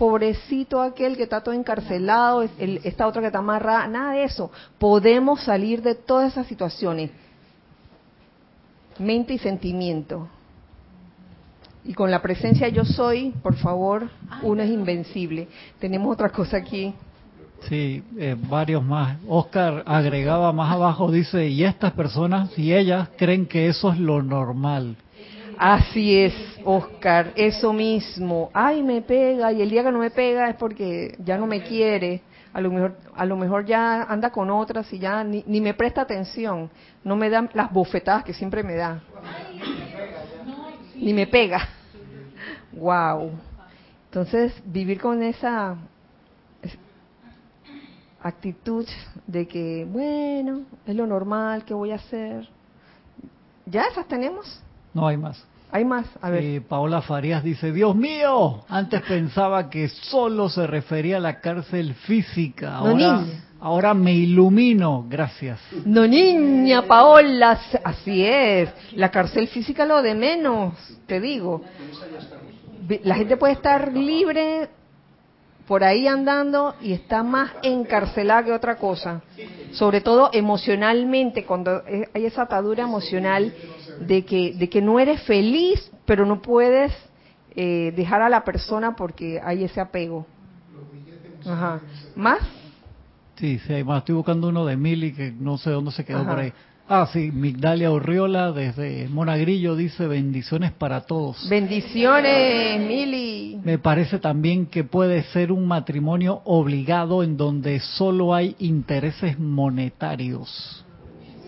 [0.00, 4.24] pobrecito aquel que está todo encarcelado, es- el- esta otra que está amarrada, nada de
[4.24, 4.50] eso.
[4.78, 7.10] Podemos salir de todas esas situaciones.
[8.98, 10.26] Mente y sentimiento.
[11.84, 14.08] Y con la presencia yo soy, por favor,
[14.42, 15.48] uno es invencible.
[15.78, 16.94] Tenemos otra cosa aquí.
[17.68, 19.18] Sí, eh, varios más.
[19.28, 24.22] Oscar agregaba más abajo, dice, y estas personas y ellas creen que eso es lo
[24.22, 24.96] normal.
[25.62, 26.32] Así es,
[26.64, 28.50] Oscar, eso mismo.
[28.54, 31.62] Ay, me pega y el día que no me pega es porque ya no me
[31.62, 32.22] quiere.
[32.54, 35.74] A lo mejor, a lo mejor ya anda con otras y ya ni, ni me
[35.74, 36.70] presta atención.
[37.04, 39.02] No me dan las bofetadas que siempre me da.
[40.96, 41.68] Ni me pega.
[42.72, 43.32] Wow.
[44.06, 45.76] Entonces, vivir con esa
[46.62, 46.78] es-
[48.22, 48.86] actitud
[49.26, 52.48] de que, bueno, es lo normal, ¿qué voy a hacer?
[53.66, 54.62] ¿Ya esas tenemos?
[54.94, 55.46] No hay más.
[55.72, 56.42] Hay más, a ver.
[56.42, 61.94] Eh, Paola Farías dice, Dios mío, antes pensaba que solo se refería a la cárcel
[61.94, 62.76] física.
[62.76, 63.24] Ahora,
[63.60, 65.06] ahora me ilumino.
[65.08, 65.60] Gracias.
[65.84, 68.70] No, niña Paola, así es.
[68.96, 70.74] La cárcel física lo de menos,
[71.06, 71.62] te digo.
[73.04, 74.68] La gente puede estar libre
[75.70, 79.22] por ahí andando y está más encarcelada que otra cosa.
[79.70, 83.54] Sobre todo emocionalmente, cuando eh, hay esa atadura emocional
[84.00, 86.92] de que, de que no eres feliz, pero no puedes
[87.54, 90.26] eh, dejar a la persona porque hay ese apego.
[91.46, 91.80] Ajá.
[92.14, 92.40] ¿Más?
[93.36, 93.98] Sí, sí, hay más.
[93.98, 96.30] Estoy buscando uno de Mili que no sé dónde se quedó Ajá.
[96.30, 96.52] por ahí.
[96.92, 101.48] Ah, sí, Migdalia Urriola desde Monagrillo dice bendiciones para todos.
[101.48, 103.60] Bendiciones, Mili.
[103.62, 110.84] Me parece también que puede ser un matrimonio obligado en donde solo hay intereses monetarios.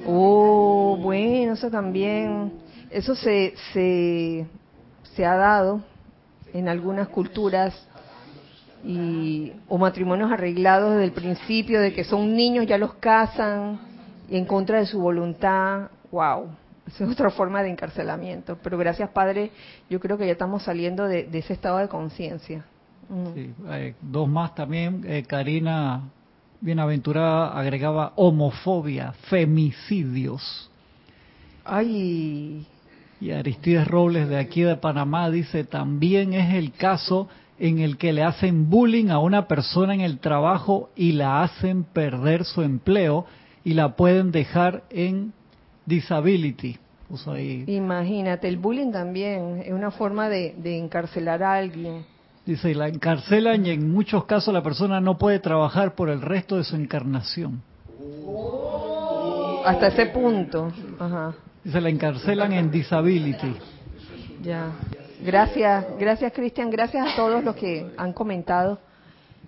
[0.07, 2.53] Oh, bueno, eso también,
[2.91, 4.47] eso se, se,
[5.15, 5.81] se ha dado
[6.53, 7.75] en algunas culturas
[8.85, 13.79] y, o matrimonios arreglados desde el principio, de que son niños, ya los casan
[14.29, 15.89] en contra de su voluntad.
[16.11, 16.49] Wow,
[16.87, 18.59] esa es otra forma de encarcelamiento.
[18.63, 19.51] Pero gracias, Padre,
[19.89, 22.65] yo creo que ya estamos saliendo de, de ese estado de conciencia.
[23.09, 23.35] Mm.
[23.35, 25.03] Sí, eh, dos más también.
[25.07, 26.03] eh, Karina
[26.63, 30.71] Bienaventurada agregaba homofobia, femicidios.
[31.65, 32.65] Ay,
[33.21, 38.13] Y Aristides Robles de aquí de Panamá dice, también es el caso en el que
[38.13, 43.27] le hacen bullying a una persona en el trabajo y la hacen perder su empleo
[43.65, 45.33] y la pueden dejar en
[45.85, 46.79] disability.
[47.67, 52.05] Imagínate, el bullying también es una forma de, de encarcelar a alguien.
[52.45, 56.21] Dice, y la encarcelan y en muchos casos la persona no puede trabajar por el
[56.21, 57.63] resto de su encarnación.
[59.65, 60.73] Hasta ese punto.
[60.99, 61.35] Ajá.
[61.63, 63.55] Dice, la encarcelan en disability.
[64.43, 64.73] Ya.
[65.25, 68.81] Gracias, gracias Cristian, gracias a todos los que han comentado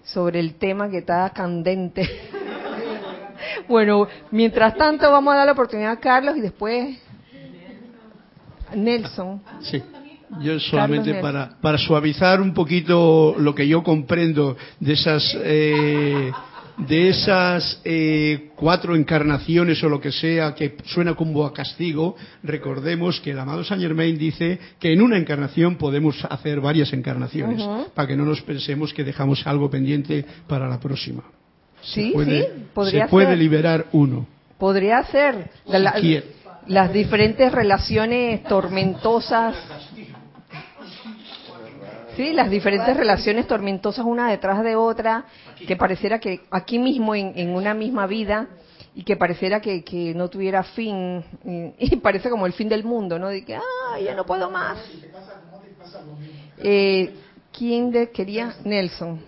[0.04, 2.09] sobre el tema que está candente.
[3.68, 6.96] bueno, mientras tanto vamos a dar la oportunidad a Carlos y después
[8.72, 9.42] Nelson.
[9.62, 9.83] Sí.
[10.40, 16.30] Yo solamente para, para suavizar un poquito lo que yo comprendo de esas eh,
[16.76, 23.20] de esas eh, cuatro encarnaciones o lo que sea que suena como a castigo, recordemos
[23.20, 27.62] que el amado Saint Germain dice que en una encarnación podemos hacer varias encarnaciones,
[27.94, 31.22] para que no nos pensemos que dejamos algo pendiente para la próxima.
[31.80, 33.38] Sí, puede, sí, podría se puede ser.
[33.38, 34.26] liberar uno.
[34.58, 36.24] Podría ser la- la- quiere.
[36.66, 39.54] las diferentes relaciones tormentosas.
[42.16, 45.24] Sí, las diferentes relaciones tormentosas una detrás de otra,
[45.66, 48.48] que pareciera que aquí mismo en, en una misma vida
[48.94, 52.85] y que pareciera que, que no tuviera fin y, y parece como el fin del
[52.85, 53.29] mundo, ¿no?
[53.29, 54.79] De que, ah, ya no puedo más.
[56.59, 57.14] Eh,
[57.57, 58.55] ¿Quién de quería?
[58.64, 59.20] Nelson.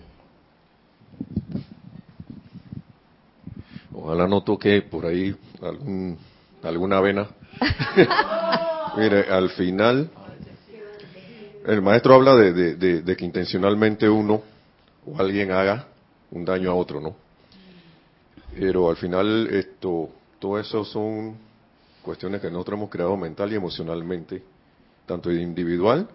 [3.93, 6.17] Ojalá no toque por ahí algún,
[6.63, 7.27] alguna vena.
[8.97, 10.09] Mire, al final,
[11.67, 14.41] el maestro habla de, de- que intencionalmente uno
[15.05, 15.87] o alguien haga
[16.31, 17.15] un daño a otro, ¿no?
[18.57, 21.35] Pero al final, esto, todo eso son
[22.01, 24.41] cuestiones que nosotros hemos creado mental y emocionalmente,
[25.05, 26.07] tanto individual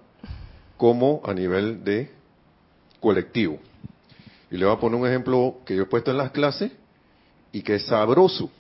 [0.76, 2.10] como a nivel de
[3.00, 3.58] colectivo.
[4.50, 6.72] Y le voy a poner un ejemplo que yo he puesto en las clases
[7.52, 8.50] y que es sabroso.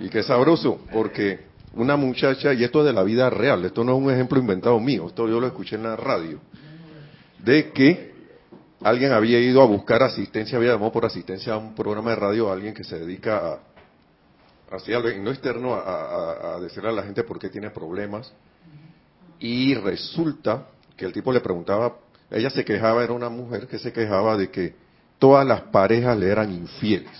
[0.00, 1.45] Y que es sabroso, porque
[1.76, 4.80] una muchacha, y esto es de la vida real, esto no es un ejemplo inventado
[4.80, 6.40] mío, esto yo lo escuché en la radio,
[7.38, 8.14] de que
[8.82, 12.50] alguien había ido a buscar asistencia, había llamado por asistencia a un programa de radio
[12.50, 13.60] a alguien que se dedica
[14.70, 18.32] a, algo no externo, a, a, a decirle a la gente por qué tiene problemas.
[19.38, 21.98] Y resulta que el tipo le preguntaba,
[22.30, 24.74] ella se quejaba, era una mujer que se quejaba de que
[25.18, 27.12] todas las parejas le eran infieles.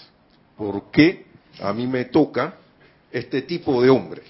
[0.57, 1.27] ¿Por qué
[1.61, 2.55] a mí me toca
[3.11, 4.23] este tipo de hombre?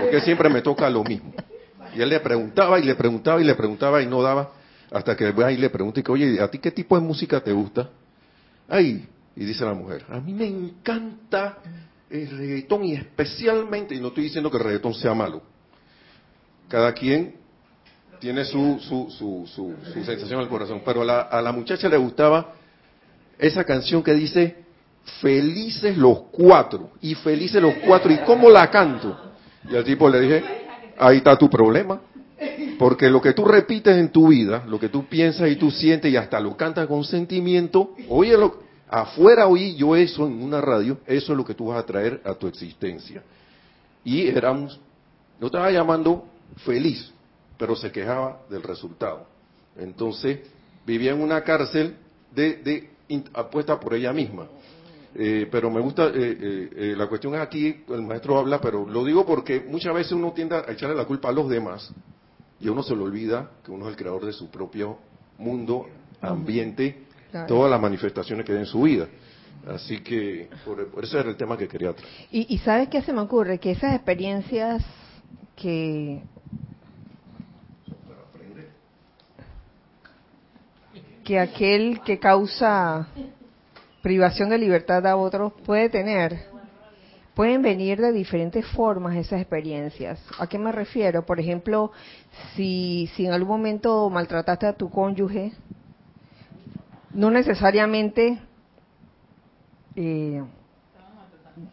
[0.00, 1.32] Porque siempre me toca lo mismo.
[1.94, 4.52] Y él le preguntaba y le preguntaba y le preguntaba y no daba,
[4.90, 7.40] hasta que va y le pregunta y que, oye, ¿a ti qué tipo de música
[7.40, 7.90] te gusta?
[8.68, 11.58] Ay, y dice la mujer, a mí me encanta
[12.10, 15.42] el reggaetón y especialmente, y no estoy diciendo que el reggaetón sea malo,
[16.68, 17.36] cada quien
[18.18, 21.88] tiene su, su, su, su, su sensación al corazón, pero a la, a la muchacha
[21.88, 22.54] le gustaba
[23.38, 24.65] esa canción que dice,
[25.20, 29.16] felices los cuatro, y felices los cuatro, ¿y cómo la canto?
[29.70, 30.44] Y al tipo le dije,
[30.98, 32.00] ahí está tu problema,
[32.78, 36.12] porque lo que tú repites en tu vida, lo que tú piensas y tú sientes
[36.12, 40.98] y hasta lo cantas con sentimiento, oye, lo, afuera oí yo eso en una radio,
[41.06, 43.22] eso es lo que tú vas a traer a tu existencia.
[44.04, 44.78] Y éramos,
[45.40, 46.26] yo estaba llamando
[46.64, 47.12] feliz,
[47.58, 49.26] pero se quejaba del resultado.
[49.78, 50.40] Entonces,
[50.86, 51.96] vivía en una cárcel
[52.34, 52.90] de, de
[53.34, 54.46] apuesta por ella misma.
[55.18, 58.86] Eh, pero me gusta, eh, eh, eh, la cuestión es aquí, el maestro habla, pero
[58.86, 61.90] lo digo porque muchas veces uno tiende a echarle la culpa a los demás
[62.60, 64.98] y a uno se le olvida que uno es el creador de su propio
[65.38, 65.86] mundo,
[66.20, 67.46] ambiente, Claro.
[67.48, 69.08] todas las manifestaciones que hay en su vida.
[69.66, 72.12] Así que por, por ese era el tema que quería traer.
[72.30, 74.84] Y, y sabes qué se me ocurre, que esas experiencias
[75.56, 76.22] que
[81.24, 83.08] que aquel que causa
[84.06, 86.38] privación de libertad a otros puede tener,
[87.34, 90.24] pueden venir de diferentes formas esas experiencias.
[90.38, 91.26] ¿A qué me refiero?
[91.26, 91.90] Por ejemplo,
[92.54, 95.50] si, si en algún momento maltrataste a tu cónyuge,
[97.14, 98.38] no necesariamente
[99.96, 100.44] eh,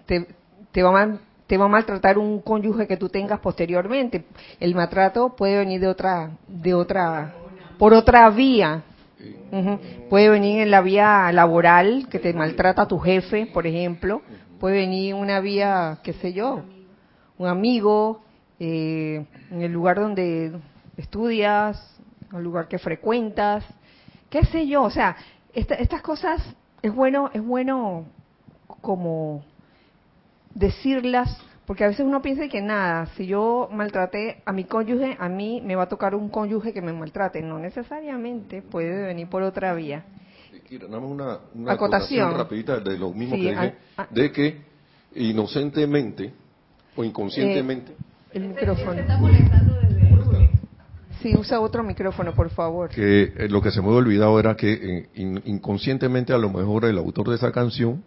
[0.08, 4.26] te, va a te va a maltratar un cónyuge que tú tengas posteriormente.
[4.60, 7.32] El maltrato puede venir de otra, de otra,
[7.78, 8.82] por otra vía.
[9.52, 9.80] Ujú.
[10.10, 14.22] Puede venir en la vía laboral, que te maltrata tu jefe, por ejemplo.
[14.60, 16.64] Puede venir una vía, qué sé yo,
[17.38, 18.24] un amigo,
[18.60, 20.54] eh, en el lugar donde
[20.98, 21.98] estudias,
[22.34, 23.64] el lugar que frecuentas,
[24.30, 24.84] qué sé yo.
[24.84, 25.16] O sea,
[25.54, 26.42] esta- estas cosas
[26.82, 28.06] es bueno, es bueno
[28.82, 29.44] como
[30.56, 35.30] decirlas, porque a veces uno piensa que nada, si yo maltraté a mi cónyuge, a
[35.30, 37.42] mí me va a tocar un cónyuge que me maltrate.
[37.42, 40.04] No necesariamente, puede venir por otra vía.
[40.56, 42.28] Y Kira, nada más una, una Acotación.
[42.28, 43.76] acotación rapidita de lo mismo Sí, que dije,
[44.12, 44.62] de que
[45.16, 46.34] inocentemente
[46.96, 47.96] o inconscientemente,
[48.34, 49.02] El micrófono.
[51.22, 52.90] Sí, usa otro micrófono, por favor.
[52.90, 56.50] que eh, lo que se me había olvidado era que eh, in- inconscientemente a lo
[56.50, 58.04] mejor el autor de esa canción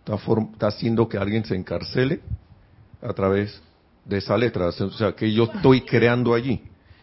[0.00, 2.20] está, form- está haciendo que alguien se encarcele
[3.06, 3.62] a través
[4.04, 6.62] de esa letra, o sea, que yo estoy creando allí.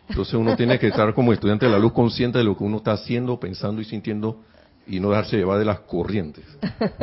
[0.10, 2.78] Entonces uno tiene que estar como estudiante de la luz consciente de lo que uno
[2.78, 4.42] está haciendo, pensando y sintiendo
[4.86, 6.46] y no dejarse llevar de las corrientes.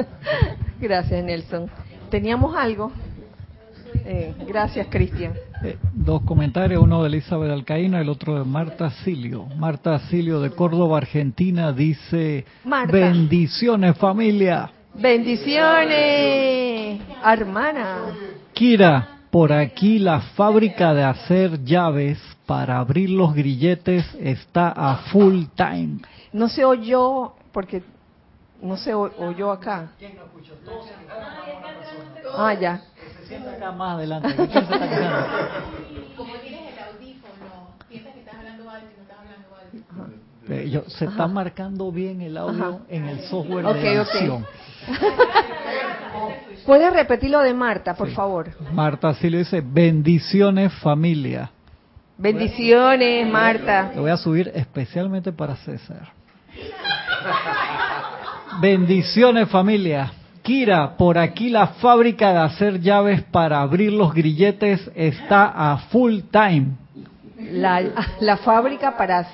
[0.80, 1.70] Gracias, Nelson.
[2.10, 2.92] ¿Teníamos algo?
[4.04, 5.34] Eh, gracias, Cristian.
[5.62, 9.46] Eh, dos comentarios, uno de Elizabeth Alcaíno, el otro de Marta Silio.
[9.56, 12.92] Marta Silio de Córdoba, Argentina, dice, Marta.
[12.92, 14.70] bendiciones familia.
[14.94, 17.98] Bendiciones, hermana.
[18.52, 25.44] Kira, por aquí la fábrica de hacer llaves para abrir los grilletes está a full
[25.54, 26.00] time.
[26.32, 27.82] No se oyó, porque
[28.60, 29.92] no se oyó acá.
[32.36, 32.82] Ah, ya.
[33.20, 34.34] Se sienta acá más adelante.
[34.34, 35.26] ¿quién se está quejando?
[40.39, 40.39] Eh,
[40.70, 42.78] yo- se está marcando bien el audio Ajá.
[42.88, 43.76] en el software de ok.
[44.10, 44.46] edición.
[46.66, 48.50] ¿Puedes repetir lo de Marta, por favor?
[48.72, 51.50] Marta Silio dice, bendiciones familia.
[52.18, 53.92] Bendiciones, Marta.
[53.94, 56.12] Lo voy a subir especialmente para César.
[58.60, 60.12] Bendiciones familia.
[60.42, 66.20] Kira, por aquí la fábrica de hacer llaves para abrir los grilletes está a full
[66.30, 66.72] time.
[67.52, 67.82] La,
[68.20, 69.26] la fábrica para,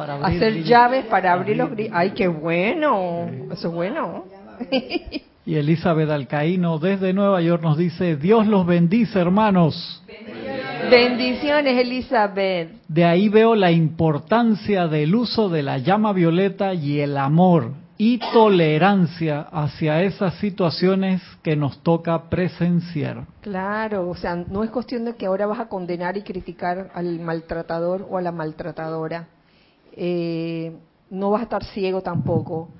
[0.00, 3.28] Para abrir hacer llaves, para abrir los gri- ¡Ay, qué bueno!
[3.52, 4.24] Eso es bueno.
[5.46, 10.02] Y Elizabeth Alcaíno desde Nueva York nos dice, Dios los bendice hermanos.
[10.90, 12.70] Bendiciones, Elizabeth.
[12.88, 18.18] De ahí veo la importancia del uso de la llama violeta y el amor y
[18.32, 23.24] tolerancia hacia esas situaciones que nos toca presenciar.
[23.40, 27.18] Claro, o sea, no es cuestión de que ahora vas a condenar y criticar al
[27.20, 29.26] maltratador o a la maltratadora.
[29.92, 30.76] Eh,
[31.10, 32.70] no vas a estar ciego tampoco,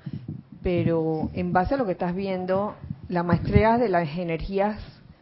[0.61, 2.75] pero en base a lo que estás viendo,
[3.07, 4.79] la maestría de las energías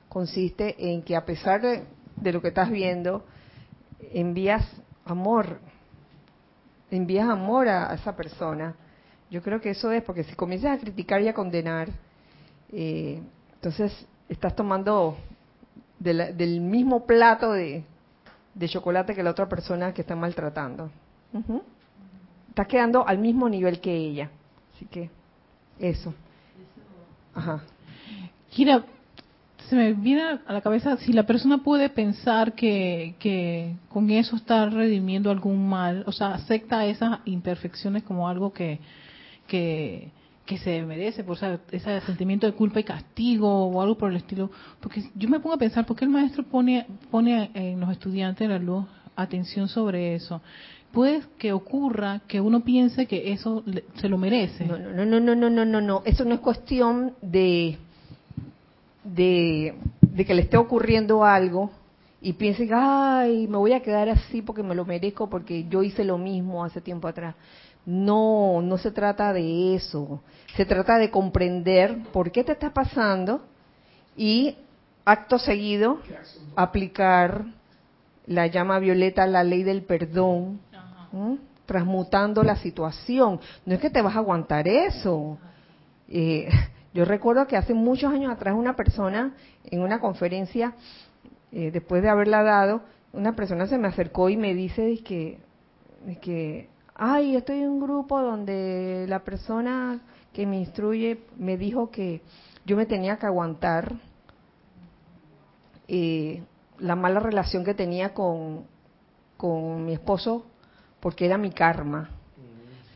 [0.08, 3.26] consiste en que a pesar de, lo que estás viendo,
[4.14, 4.66] envías
[5.06, 5.60] amor,
[6.92, 8.76] envías amor a, esa persona.
[9.30, 11.90] Yo creo que eso es, porque si comienzas a criticar y a condenar,
[12.72, 13.22] eh,
[13.54, 13.92] entonces
[14.28, 15.18] estás tomando
[16.00, 17.84] de la- del mismo plato de,
[18.68, 20.92] chocolate que la otra persona que está maltratando.
[22.60, 24.30] Estás quedando al mismo nivel que ella.
[24.76, 25.10] Así que,
[25.80, 26.14] eso.
[27.34, 27.62] Ajá.
[28.52, 28.84] Kira,
[29.70, 34.36] se me viene a la cabeza si la persona puede pensar que, que con eso
[34.36, 38.82] está redimiendo algún mal, o sea, acepta esas imperfecciones como algo que,
[39.48, 40.12] que,
[40.62, 44.52] se merece, por esa- ese sentimiento de culpa y castigo o algo por el estilo.
[44.82, 48.46] Porque yo me pongo a pensar, ¿por qué el maestro pone, pone en los estudiantes
[48.50, 48.84] de la luz
[49.16, 50.42] atención sobre eso?
[50.92, 53.64] Puede que ocurra que uno piense que eso
[53.96, 54.66] se lo merece.
[54.66, 56.02] No, no, no, no, no, no, no, no.
[56.06, 57.78] Eso no es cuestión de,
[59.04, 61.70] de, de que le esté ocurriendo algo
[62.22, 66.04] y piense, ay, me voy a quedar así porque me lo merezco, porque yo hice
[66.04, 67.36] lo mismo hace tiempo atrás.
[67.86, 70.22] No, no se trata de eso.
[70.56, 73.42] Se trata de comprender por qué te está pasando
[74.18, 74.56] y
[75.06, 76.00] acto seguido
[76.56, 77.46] aplicar
[78.28, 80.60] la llama violeta, la ley del perdón,
[81.70, 83.40] transmutando la situación.
[83.66, 85.38] No es que te vas a aguantar eso.
[86.08, 86.50] Eh,
[86.94, 89.36] yo recuerdo que hace muchos años atrás una persona
[89.66, 90.74] en una conferencia,
[91.52, 92.82] eh, después de haberla dado,
[93.14, 95.40] una persona se me acercó y me dice de que,
[96.06, 100.00] de que, ay, estoy en un grupo donde la persona
[100.34, 102.22] que me instruye me dijo que
[102.66, 103.94] yo me tenía que aguantar
[105.88, 106.44] eh,
[106.80, 108.66] la mala relación que tenía con,
[109.38, 110.46] con mi esposo
[111.00, 112.10] porque era mi karma.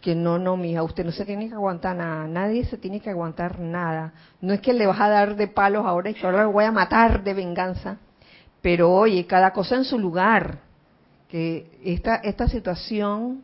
[0.02, 3.10] Que no, no, mija, usted no se tiene que aguantar nada, nadie se tiene que
[3.10, 4.14] aguantar nada.
[4.42, 6.66] No es que le vas a dar de palos ahora y que ahora lo voy
[6.66, 7.98] a matar de venganza,
[8.62, 10.60] pero oye, cada cosa en su lugar.
[11.30, 13.44] Que esta, esta situación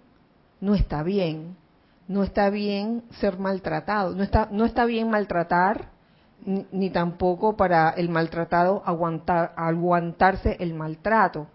[0.60, 1.56] no está bien,
[2.08, 5.88] no está bien ser maltratado, no está, no está bien maltratar,
[6.46, 11.48] ni, ni tampoco para el maltratado aguantar, aguantarse el maltrato.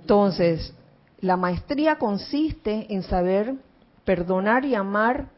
[0.00, 0.74] Entonces,
[1.24, 3.54] la maestría consiste en saber
[4.04, 5.28] perdonar y amar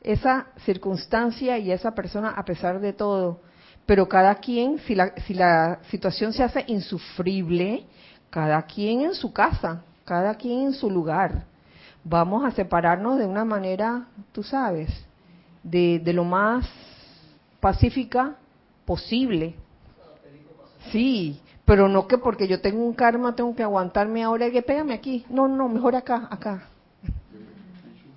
[0.00, 3.40] esa circunstancia y esa persona a pesar de todo.
[3.84, 7.84] Pero cada quien, si la, si la situación se hace insufrible,
[8.30, 11.44] cada quien en su casa, cada quien en su lugar.
[12.02, 14.88] Vamos a separarnos de una manera, tú sabes,
[15.62, 16.66] de, de lo más
[17.60, 18.36] pacífica
[18.86, 19.54] posible.
[20.90, 24.62] Sí, pero no que porque yo tengo un karma tengo que aguantarme ahora y que
[24.62, 25.26] pégame aquí.
[25.28, 26.62] No, no, mejor acá, acá.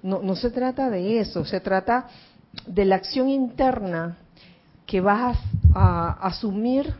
[0.03, 2.07] No, no se trata de eso, se trata
[2.67, 4.17] de la acción interna
[4.85, 5.37] que vas
[5.73, 6.95] a, a asumir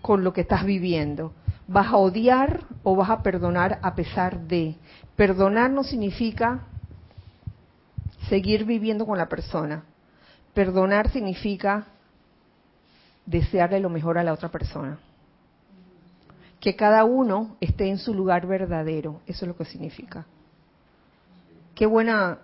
[0.00, 1.34] con lo que estás viviendo.
[1.68, 4.76] ¿Vas a odiar o vas a perdonar a pesar de?
[5.14, 6.60] Perdonar no significa
[8.30, 9.84] seguir viviendo con la persona.
[10.54, 11.86] Perdonar significa
[13.26, 14.98] desearle lo mejor a la otra persona.
[16.60, 20.26] Que cada uno esté en su lugar verdadero, eso es lo que significa.
[21.74, 22.38] Qué buena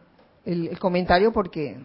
[0.44, 1.76] el, el comentario porque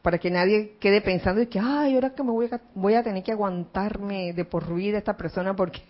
[0.00, 3.02] para que nadie quede pensando y que, ay, ahora que me voy a, voy a
[3.02, 5.80] tener que aguantarme de por vida a esta persona porque,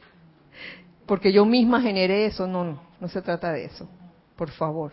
[1.04, 2.46] porque yo misma generé eso.
[2.46, 3.86] No, no, no se trata de eso.
[4.36, 4.92] Por favor.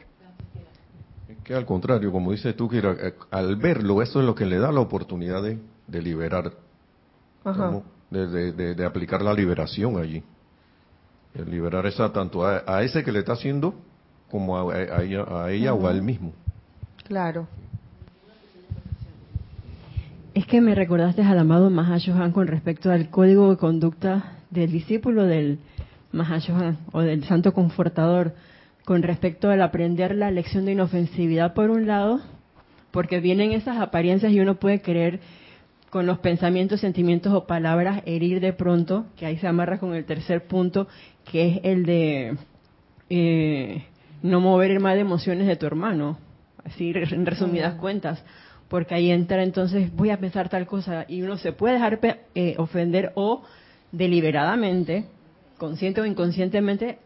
[1.30, 4.46] Es que al contrario, como dices tú, Kira, eh, al verlo, eso es lo que
[4.46, 6.52] le da la oportunidad de, de liberar,
[7.46, 7.82] Ajá.
[8.10, 10.22] de- de aplicar la liberación allí.
[11.34, 13.74] Liberar esa tanto a, a ese que le está haciendo
[14.30, 16.34] como a, a ella, a ella o a él mismo.
[17.08, 17.48] Claro.
[20.34, 25.26] Es que me recordaste al amado Mahashohan con respecto al código de conducta del discípulo
[25.26, 25.60] del
[26.14, 28.34] Mahashohan o del Santo Confortador
[28.86, 32.20] con respecto al aprender la lección de inofensividad por un lado,
[32.92, 35.20] porque vienen esas apariencias y uno puede querer
[35.92, 40.06] con los pensamientos, sentimientos o palabras herir de pronto, que ahí se amarra con el
[40.06, 40.88] tercer punto,
[41.30, 42.38] que es el de
[43.10, 43.84] eh,
[44.24, 46.18] no mover el mal de emociones de tu hermano,
[46.64, 48.24] así en resumidas cuentas.
[48.70, 52.00] Porque ahí entra entonces voy a pensar tal cosa y uno se puede dejar
[52.36, 53.44] eh, ofender o
[53.92, 55.08] deliberadamente,
[55.58, 57.00] consciente o inconscientemente,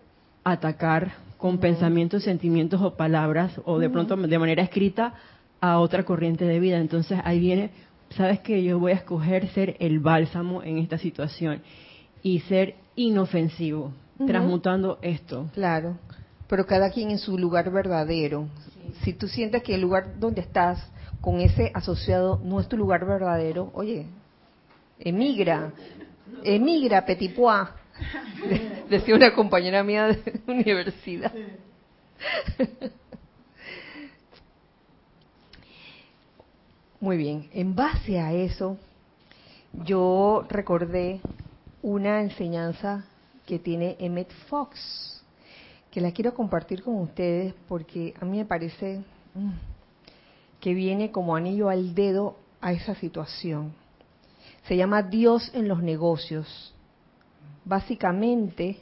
[0.44, 5.16] atacar con pensamientos, sentimientos o palabras o de pronto de manera escrita
[5.60, 6.78] a otra corriente de vida.
[6.78, 7.72] Entonces ahí viene,
[8.12, 11.62] sabes que yo voy a escoger ser el bálsamo en esta situación
[12.24, 13.94] y ser inofensivo,
[14.26, 15.50] transmutando esto.
[15.54, 15.98] Claro,
[16.48, 18.48] pero cada quien en su lugar verdadero.
[19.04, 20.80] Si tú sientes que el lugar donde estás
[21.22, 24.06] con ese asociado no es tu lugar verdadero, oye,
[25.00, 25.74] emigra,
[26.44, 27.68] emigra, petit pois,
[28.50, 31.32] de- decía una compañera mía de universidad.
[37.06, 38.80] Muy bien, en base a eso,
[39.86, 41.22] yo recordé
[41.84, 43.06] una enseñanza
[43.46, 45.24] que tiene Emmett Fox,
[45.92, 49.04] que la quiero compartir con ustedes porque a mí me parece
[49.36, 49.52] mm,
[50.60, 53.72] que viene como anillo al dedo a esa situación.
[54.68, 56.74] Se llama Dios en los negocios.
[57.66, 58.80] Básicamente,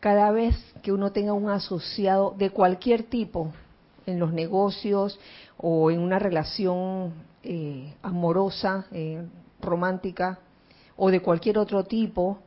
[0.00, 3.52] cada vez que uno tenga un asociado de cualquier tipo
[4.06, 5.18] en los negocios
[5.58, 9.26] o en una relación eh, amorosa, eh,
[9.60, 10.38] romántica
[10.96, 12.38] o de cualquier otro tipo,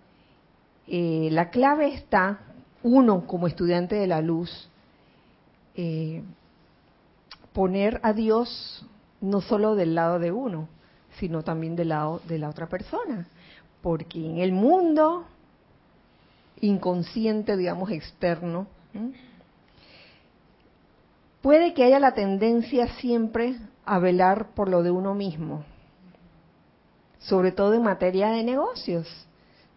[0.88, 2.40] eh, la clave está,
[2.84, 4.70] uno como estudiante de la luz,
[5.76, 6.24] eh,
[7.54, 8.86] poner a Dios
[9.20, 10.70] no solo del lado de uno,
[11.20, 13.28] sino también del lado de la otra persona.
[13.82, 15.26] Porque en el mundo
[16.62, 18.68] inconsciente, digamos, externo.
[21.48, 25.64] Puede que haya la tendencia siempre a velar por lo de uno mismo,
[27.20, 29.08] sobre todo en materia de negocios.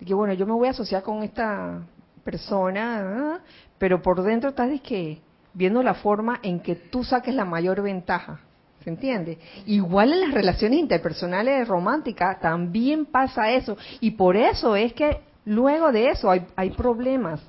[0.00, 1.80] De que bueno, yo me voy a asociar con esta
[2.24, 3.38] persona, ¿ah?
[3.78, 5.20] pero por dentro estás que
[5.54, 8.40] viendo la forma en que tú saques la mayor ventaja.
[8.82, 9.38] ¿Se entiende?
[9.64, 13.76] Igual en las relaciones interpersonales románticas también pasa eso.
[14.00, 17.40] Y por eso es que luego de eso hay, hay problemas,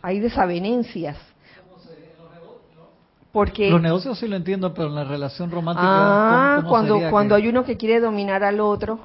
[0.00, 1.18] hay desavenencias.
[3.34, 5.84] Porque Los negocios sí lo entiendo, pero en la relación romántica.
[5.86, 9.00] Ah, ¿cómo- cómo cuando cuando que- hay uno que quiere dominar al otro,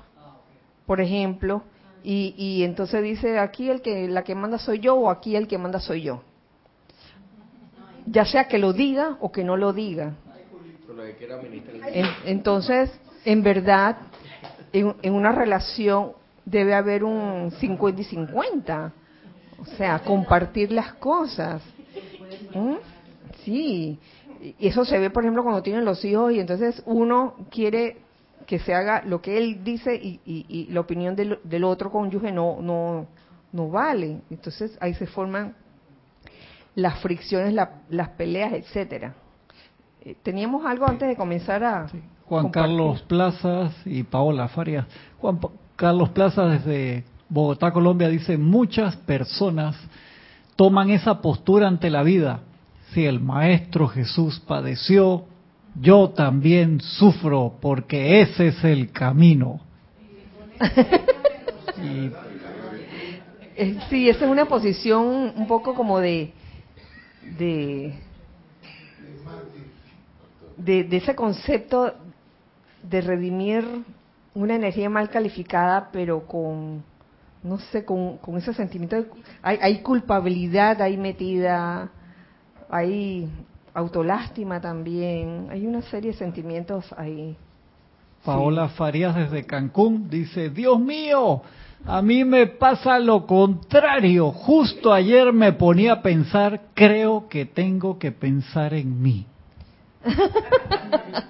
[0.86, 1.63] por ejemplo,
[2.03, 5.47] y, y entonces dice aquí el que la que manda soy yo o aquí el
[5.47, 6.21] que manda soy yo.
[8.05, 10.13] Ya sea que lo diga o que no lo diga.
[11.91, 12.91] En- entonces,
[13.25, 13.97] en verdad,
[14.73, 16.11] en, en una relación
[16.45, 18.91] debe haber un 50 y 50.
[19.59, 21.61] O sea, compartir las cosas.
[22.53, 22.75] ¿Mm?
[23.43, 23.97] Sí,
[24.41, 27.97] y eso se ve, por ejemplo, cuando tienen los hijos y entonces uno quiere
[28.45, 31.91] que se haga lo que él dice y, y- y la opinión del, del otro
[31.91, 33.05] cónyuge no, no,
[33.51, 34.21] no vale.
[34.31, 35.53] Entonces ahí se forman
[36.75, 39.13] las fricciones, la- las peleas, etcétera.
[40.05, 41.87] Eh, Teníamos algo antes de comenzar a...
[42.25, 42.51] Juan compartir.
[42.77, 44.85] Carlos Plazas y Paola Farias.
[45.19, 49.75] Juan Pa- Carlos Plazas desde Bogotá, Colombia, dice, muchas personas
[50.55, 52.41] toman esa postura ante la vida.
[52.93, 55.25] Si el Maestro Jesús padeció,
[55.79, 59.61] yo también sufro porque ese es el camino.
[61.81, 62.09] Y
[63.61, 66.31] Eh, sí, esa es una posición un poco como de,
[67.37, 67.93] de,
[70.55, 71.93] de, ese concepto
[72.81, 73.65] de redimir
[74.33, 76.85] una energía mal calificada, pero con,
[77.43, 79.07] no sé, con, con ese sentimiento, de,
[79.41, 81.91] hay, hay culpabilidad ahí metida,
[82.70, 83.30] hay
[83.74, 87.36] autolástima también, hay una serie de sentimientos ahí.
[88.24, 91.41] Paola Farías desde Cancún dice, Dios mío,
[91.86, 94.32] a mí me pasa lo contrario.
[94.32, 99.26] Justo ayer me ponía a pensar, creo que tengo que pensar en mí.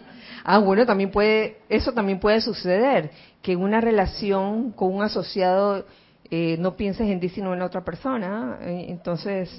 [0.51, 3.11] Ah, bueno, también puede, eso también puede suceder,
[3.43, 5.85] que en una relación con un asociado
[6.31, 8.57] eh, no pienses en ti sino en la otra persona.
[8.61, 9.51] eh, Entonces,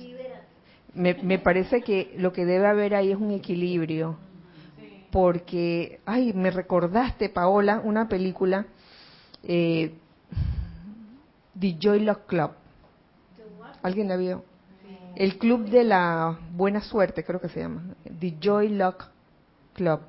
[0.95, 4.17] me, me parece que lo que debe haber ahí es un equilibrio.
[5.11, 8.67] Porque, ay, me recordaste, Paola, una película,
[9.43, 9.95] eh,
[11.59, 12.51] The Joy Luck Club.
[13.83, 14.45] ¿Alguien la vio?
[15.17, 17.83] El Club de la Buena Suerte, creo que se llama.
[18.21, 19.07] The Joy Luck
[19.75, 20.01] Club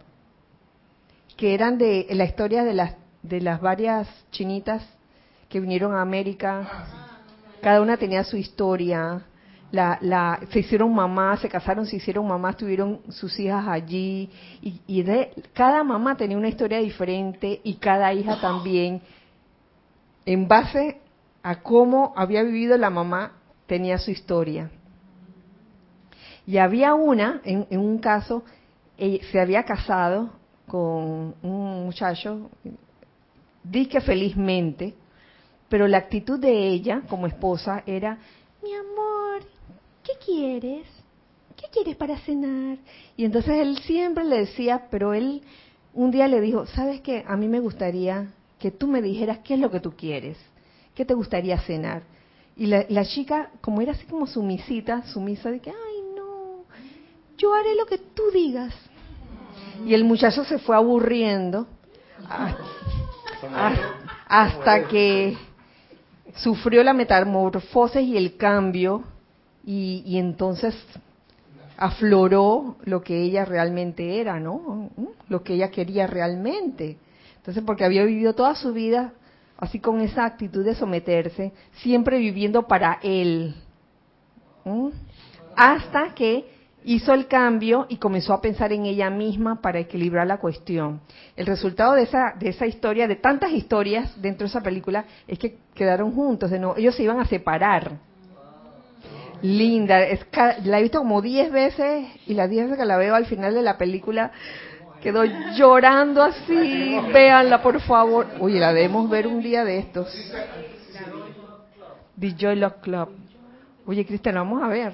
[1.41, 4.83] que eran de la historia de las de las varias chinitas
[5.49, 6.85] que vinieron a América.
[7.63, 9.25] Cada una tenía su historia.
[9.71, 14.29] La, la, se hicieron mamás, se casaron, se hicieron mamás, tuvieron sus hijas allí.
[14.61, 19.01] Y, de, cada mamá tenía una historia diferente y cada hija también.
[20.25, 20.99] En base
[21.41, 23.33] a cómo había vivido la mamá,
[23.65, 24.69] tenía su historia.
[26.45, 28.43] Y había una, en, un caso,
[28.97, 30.31] ella se había casado
[30.67, 32.49] con un muchacho,
[33.71, 34.95] que felizmente,
[35.69, 38.17] pero la actitud de ella como esposa era,
[38.63, 39.43] mi amor,
[40.03, 40.87] ¿qué quieres?
[41.55, 42.77] ¿Qué quieres para cenar?
[43.17, 45.41] Y entonces él siempre le decía, pero él
[45.93, 47.23] un día le dijo, ¿sabes qué?
[47.27, 48.27] A mí me gustaría
[48.59, 50.37] que tú me dijeras qué es lo que tú quieres,
[50.95, 52.03] qué te gustaría cenar.
[52.55, 56.63] Y la, la chica, como era así como sumisita, sumisa, de que, ay, no,
[57.37, 58.73] yo haré lo que tú digas.
[59.85, 61.67] Y el muchacho se fue aburriendo
[64.27, 65.37] hasta, que
[66.35, 69.03] sufrió la metamorfosis y el cambio
[69.65, 70.75] y, y, entonces
[71.77, 74.89] afloró lo que ella realmente era, ¿no?
[75.29, 76.97] Lo que ella quería realmente.
[77.37, 79.13] Entonces, porque había vivido toda su vida
[79.61, 83.55] así con esa actitud de someterse, siempre viviendo para él.
[85.55, 86.45] Hasta que
[86.83, 91.01] hizo el cambio y comenzó a pensar en ella misma para equilibrar la cuestión.
[91.35, 95.37] El resultado de esa, de esa historia, de tantas historias dentro de esa película, es
[95.37, 97.91] que quedaron juntos, de no, ellos se iban a separar.
[99.41, 99.99] Linda,
[100.63, 103.55] la he visto como 10 veces y las 10 veces que la veo al final
[103.55, 104.31] de la película
[105.01, 105.23] quedó
[105.55, 106.99] llorando así.
[107.11, 108.27] Véanla, por favor.
[108.39, 110.07] Uy, la debemos ver un día de estos.
[112.19, 113.09] The Joy Love Club.
[113.87, 114.93] Oye, Cristian, vamos a ver.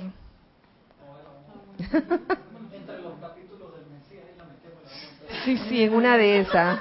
[5.43, 6.80] Sí, sí, en una de esas.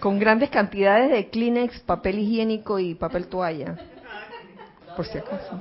[0.00, 3.76] Con grandes cantidades de Kleenex, papel higiénico y papel toalla.
[4.94, 5.60] Por si acaso.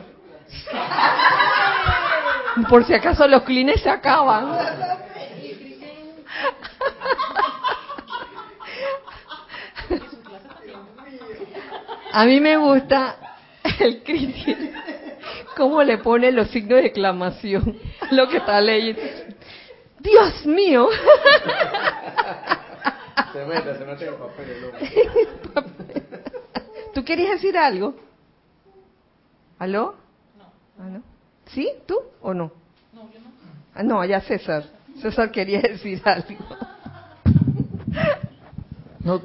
[2.69, 4.57] Por si acaso los Kleenex se acaban.
[12.11, 13.15] A mí me gusta
[13.79, 14.71] el Cristian
[15.57, 19.01] cómo le pone los signos de exclamación a lo que está leyendo.
[19.99, 20.87] Dios mío.
[23.33, 24.13] Se mete, se mete el
[25.53, 26.03] papel.
[26.93, 27.95] ¿Tú querías decir algo?
[29.59, 29.95] ¿Aló?
[30.37, 30.45] No.
[30.79, 31.01] ¿Ah, no?
[31.47, 31.69] ¿Sí?
[31.85, 32.51] ¿Tú o no?
[32.93, 33.27] No, yo no.
[33.73, 34.63] Ah, no, allá César.
[35.01, 36.27] César quería decir algo.
[38.99, 39.21] No,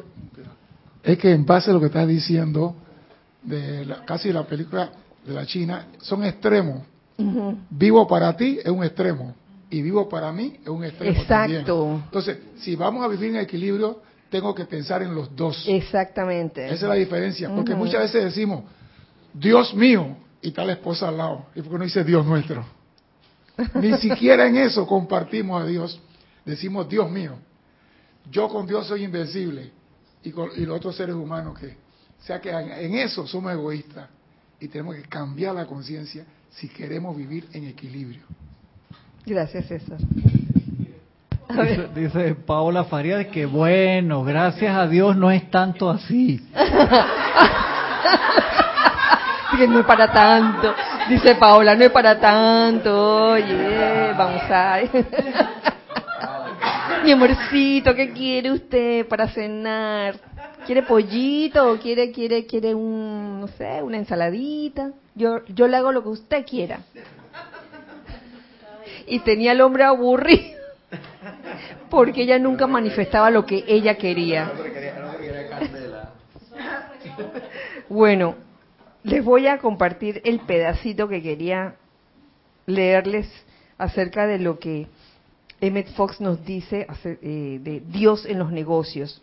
[1.03, 2.77] es que en base a lo que estás diciendo,
[3.43, 4.91] de casi la película
[5.25, 6.83] de la China son extremos.
[7.71, 9.35] Vivo para ti es un extremo
[9.71, 11.21] y vivo para mí es un extremo.
[11.21, 12.03] Exacto.
[12.05, 15.65] Entonces, si vamos a vivir en equilibrio, tengo que pensar en los dos.
[15.69, 16.65] Exactamente.
[16.67, 18.65] Esa es la diferencia, porque muchas veces decimos,
[19.33, 21.47] Dios mío, y la esposa al lado.
[21.55, 22.65] ¿Y por qué no dice Dios nuestro?
[23.75, 26.01] Ni siquiera en eso compartimos a Dios.
[26.45, 27.37] Decimos, Dios mío,
[28.31, 29.71] yo con Dios soy invencible
[30.25, 31.69] y, con, y los otros seres humanos que...
[32.21, 34.09] O sea que en eso somos egoístas
[34.63, 38.23] y tenemos que cambiar la conciencia si queremos vivir en equilibrio.
[39.27, 39.99] Gracias, César.
[41.95, 46.41] Dice, Paola Farías que bueno, gracias a Dios no es tanto así.
[49.59, 50.73] que no es para tanto.
[51.09, 53.33] Dice Paola, no es para tanto.
[53.33, 54.79] Oye, vamos a...
[57.05, 60.17] Mi amorcito, ¿qué quiere usted para cenar?
[60.67, 64.93] ¿Quiere pollito o quiere quiere quiere un no sé, una ensaladita?
[65.15, 66.81] Yo yo le hago lo que usted quiera.
[69.07, 70.61] Y tenía el hombre aburrido
[71.91, 74.53] porque ella nunca manifestaba lo que ella quería.
[77.89, 78.37] Bueno,
[79.03, 81.75] les voy a compartir el pedacito que quería
[82.67, 83.29] leerles
[83.77, 84.87] acerca de lo que
[85.63, 89.23] Emmett Fox nos dice eh, de Dios en los negocios.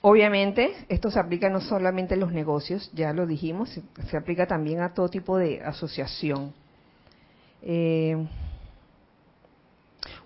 [0.00, 3.76] Obviamente, esto se aplica no solamente en los negocios, ya lo dijimos,
[4.08, 6.52] se, aplica también a todo tipo de asociación.
[7.60, 8.16] Eh,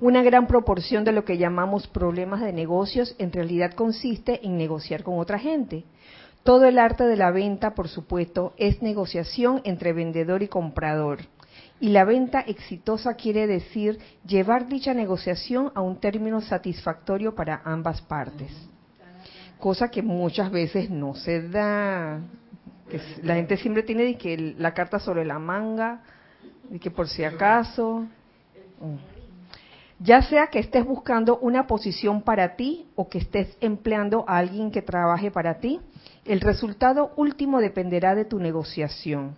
[0.01, 5.03] una gran proporción de lo que llamamos problemas de negocios en realidad consiste en negociar
[5.03, 5.85] con otra gente.
[6.43, 11.21] Todo el arte de la venta, por supuesto, es negociación entre vendedor y comprador.
[11.85, 18.01] Y la venta exitosa quiere decir llevar dicha negociación a un término satisfactorio para ambas
[18.01, 18.51] partes
[19.65, 22.21] cosa que muchas veces no se da.
[23.23, 26.03] La gente siempre tiene que la carta sobre la manga,
[26.71, 28.07] y que por si acaso.
[28.79, 28.97] Mm.
[30.01, 34.71] Ya sea que estés buscando una posición para ti o que estés empleando a alguien
[34.71, 35.81] que trabaje para ti,
[36.27, 39.35] el resultado último dependerá de tu negociación.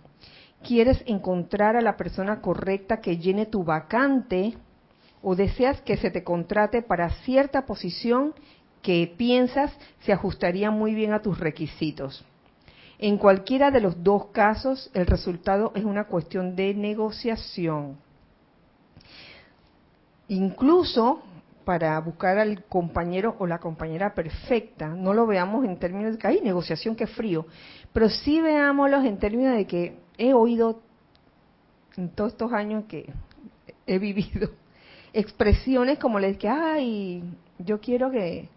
[0.63, 4.57] ¿Quieres encontrar a la persona correcta que llene tu vacante
[5.21, 8.33] o deseas que se te contrate para cierta posición
[8.81, 12.23] que piensas se ajustaría muy bien a tus requisitos.
[12.99, 17.97] En cualquiera de los dos casos, el resultado es una cuestión de negociación.
[20.29, 21.21] incluso
[21.63, 26.27] para buscar al compañero o la compañera perfecta, no lo veamos en términos de que
[26.27, 27.45] hay negociación que frío,
[27.93, 30.81] pero sí veámoslos en términos de que he oído
[31.95, 33.11] en todos estos años que
[33.85, 34.51] he vivido
[35.13, 37.23] expresiones como les que, ay,
[37.59, 38.49] yo quiero que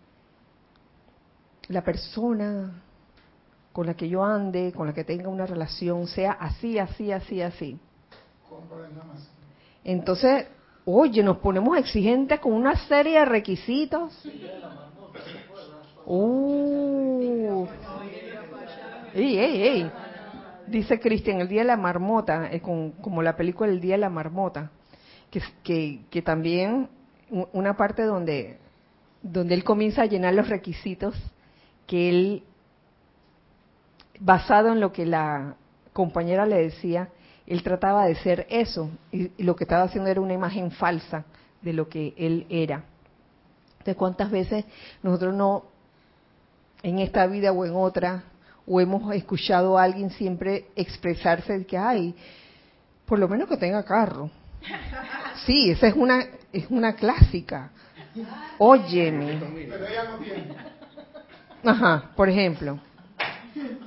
[1.68, 2.82] la persona
[3.72, 7.40] con la que yo ande, con la que tenga una relación, sea así, así, así,
[7.40, 7.78] así.
[9.84, 10.48] Entonces,
[10.84, 14.12] oye, nos ponemos exigentes con una serie de requisitos.
[16.04, 17.66] Uh.
[19.14, 24.10] Dice Cristian, el día de la marmota, es como la película El día de la
[24.10, 24.70] marmota,
[25.30, 26.88] que, también
[27.52, 28.58] una parte donde,
[29.22, 31.14] donde él comienza a llenar los requisitos
[31.86, 32.42] que él,
[34.20, 35.56] basado en lo que la
[35.92, 37.08] compañera le decía,
[37.46, 41.24] él trataba de ser eso, y, lo que estaba haciendo era una imagen falsa
[41.62, 42.84] de lo que él era.
[43.84, 44.64] De cuántas veces
[45.02, 45.64] nosotros no,
[46.82, 48.24] en esta vida o en otra,
[48.72, 52.14] o hemos escuchado a alguien siempre expresarse de que, ay,
[53.04, 54.30] por lo menos que tenga carro.
[55.46, 57.70] Sí, esa es una, es una clásica.
[58.58, 59.40] Óyeme.
[61.64, 62.78] Ajá, por ejemplo.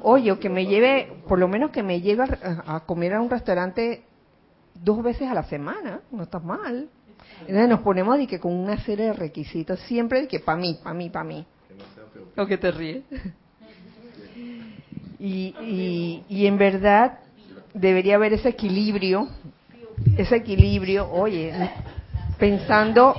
[0.02, 2.24] Oye, o que me lleve, por lo menos que me lleve
[2.66, 4.04] a, comer a un restaurante
[4.74, 6.90] dos veces a la semana, no está mal.
[7.42, 10.80] Entonces nos ponemos de que con una serie de requisitos, siempre de que para mí,
[10.84, 11.46] para mí, para mí.
[12.36, 13.04] O que te ríes.
[15.26, 17.20] Y, y, y en verdad
[17.74, 19.30] debería haber ese equilibrio,
[20.18, 21.54] ese equilibrio, oye,
[22.38, 23.16] pensando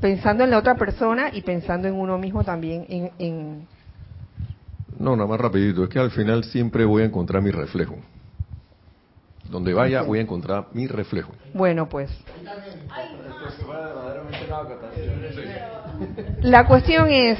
[0.00, 3.66] pensando en la otra persona y pensando en uno mismo también en, en,
[4.98, 5.82] no, nada más rapidito.
[5.82, 7.96] Es que al final siempre voy a encontrar mi reflejo.
[9.48, 11.32] Donde vaya voy a encontrar mi reflejo.
[11.52, 12.10] Bueno, pues.
[16.42, 17.38] La cuestión es,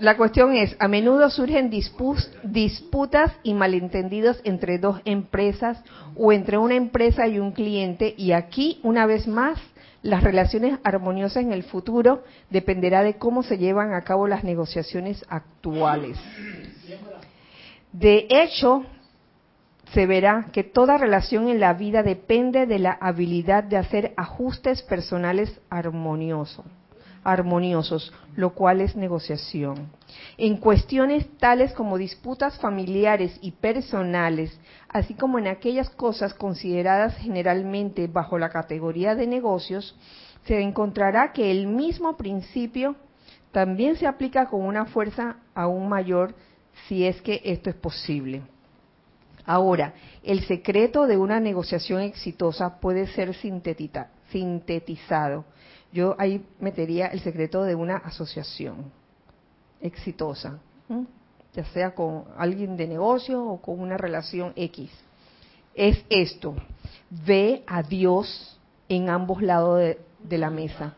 [0.00, 5.82] la cuestión es, a menudo surgen disputas y malentendidos entre dos empresas
[6.16, 9.58] o entre una empresa y un cliente y aquí, una vez más,
[10.02, 15.22] las relaciones armoniosas en el futuro dependerá de cómo se llevan a cabo las negociaciones
[15.28, 16.18] actuales.
[17.92, 18.86] De hecho,
[19.92, 24.82] se verá que toda relación en la vida depende de la habilidad de hacer ajustes
[24.82, 26.64] personales armoniosos,
[27.24, 29.90] armoniosos, lo cual es negociación.
[30.38, 34.58] En cuestiones tales como disputas familiares y personales,
[34.88, 39.96] así como en aquellas cosas consideradas generalmente bajo la categoría de negocios,
[40.44, 42.96] se encontrará que el mismo principio
[43.52, 46.34] también se aplica con una fuerza aún mayor
[46.88, 48.42] si es que esto es posible.
[49.44, 55.44] Ahora, el secreto de una negociación exitosa puede ser sintetizado.
[55.92, 58.92] Yo ahí metería el secreto de una asociación
[59.80, 60.60] exitosa,
[61.52, 64.90] ya sea con alguien de negocio o con una relación X.
[65.74, 66.54] Es esto,
[67.26, 69.80] ve a Dios en ambos lados
[70.22, 70.94] de, la mesa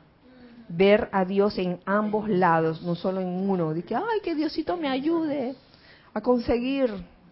[0.68, 3.74] ver a Dios en ambos lados, no solo en uno.
[3.74, 5.54] De que, ay, que Diosito me ayude
[6.14, 6.90] a conseguir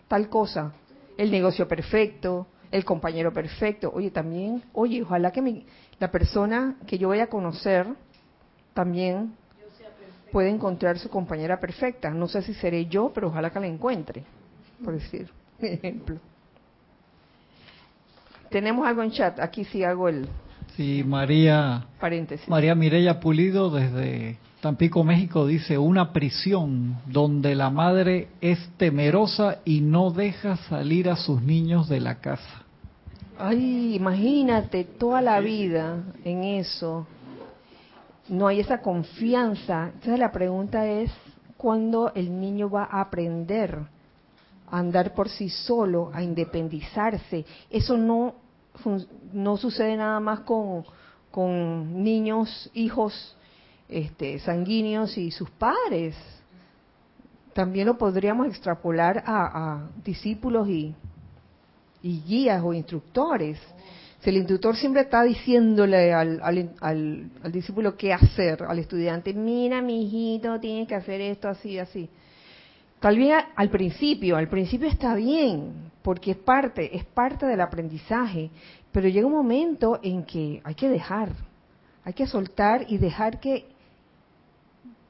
[0.09, 0.73] tal cosa.
[1.17, 3.91] El negocio perfecto, el compañero perfecto.
[3.95, 5.65] Oye, también, oye, ojalá que
[6.01, 7.87] la persona que yo vaya a conocer
[8.75, 9.35] también
[10.33, 12.11] pueda encontrar su compañera perfecta.
[12.11, 14.25] No sé si seré yo, pero ojalá que la encuentre,
[14.83, 15.31] por decir
[15.61, 16.17] ejemplo.
[18.49, 19.39] Tenemos algo en chat.
[19.39, 20.27] Aquí sí hago el,
[20.77, 22.49] Sí, María, Paréntesis.
[22.49, 29.81] María Mireya Pulido desde Tampico, México dice, una prisión donde la madre es temerosa y
[29.81, 32.65] no deja salir a sus niños de la casa.
[33.41, 37.07] Ay, imagínate toda la vida en eso.
[38.29, 39.91] No hay esa confianza.
[39.95, 41.11] Entonces la pregunta es,
[41.57, 43.79] ¿cuándo el niño va a aprender
[44.71, 47.45] a andar por sí solo, a independizarse?
[47.71, 48.35] Eso no
[49.33, 50.85] no sucede nada más con,
[51.31, 53.37] con niños, hijos
[53.89, 56.17] este, sanguíneos y sus padres.
[57.53, 60.95] También lo podríamos extrapolar a, discípulos y,
[62.03, 63.59] y, guías o instructores.
[64.21, 69.81] Si el instructor siempre está diciéndole al, al, al, discípulo qué hacer, al estudiante, mira
[69.81, 72.09] mi hijito, tiene que hacer esto así, así.
[73.01, 78.51] Tal vez al principio, al principio está bien, porque es parte, es parte del aprendizaje,
[78.93, 81.31] pero llega un momento en que hay que dejar,
[82.05, 83.67] hay que soltar y dejar que,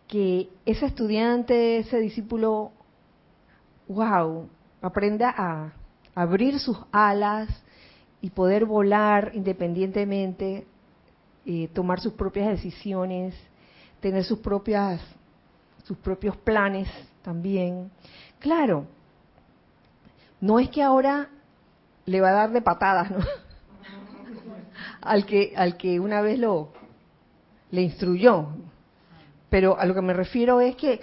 [0.07, 2.71] que ese estudiante, ese discípulo,
[3.89, 4.49] wow,
[4.83, 5.73] aprenda a
[6.21, 7.49] abrir sus alas
[8.21, 10.67] y poder volar independientemente
[11.47, 13.35] eh, tomar sus propias decisiones,
[14.01, 15.01] tener sus propias
[15.85, 16.89] sus propios planes
[17.23, 17.91] también.
[18.39, 18.85] Claro,
[20.41, 21.31] no es que ahora
[22.05, 23.19] le va a dar de patadas, ¿no?
[25.01, 26.73] al que al que una vez lo
[27.71, 28.49] le instruyó.
[29.49, 31.01] Pero a lo que me refiero es que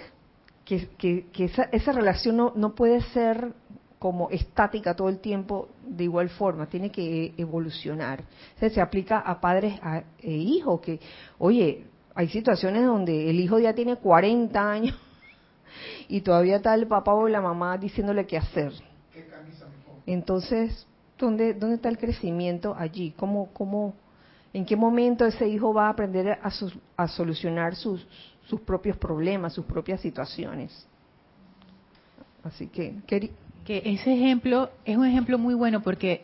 [0.64, 3.54] que, esa, esa, relación no, no puede ser
[3.98, 8.22] como estática todo el tiempo de igual forma, tiene que evolucionar.
[8.58, 9.80] se aplica a padres
[10.20, 11.00] e hijos, que,
[11.38, 11.84] oye,
[12.14, 14.96] hay situaciones donde el hijo ya tiene 40 años
[16.08, 18.72] y todavía está el papá o la mamá diciéndole qué hacer.
[20.06, 20.86] Entonces,
[21.18, 23.12] ¿dónde, ¿dónde está el crecimiento allí?
[23.16, 23.94] ¿Cómo, cómo,
[24.52, 26.50] ¿En qué momento ese hijo va a aprender a,
[26.96, 28.06] a solucionar sus,
[28.46, 30.86] sus propios problemas, sus propias situaciones?
[32.42, 32.94] Así que,
[33.68, 36.22] que ese ejemplo es un ejemplo muy bueno porque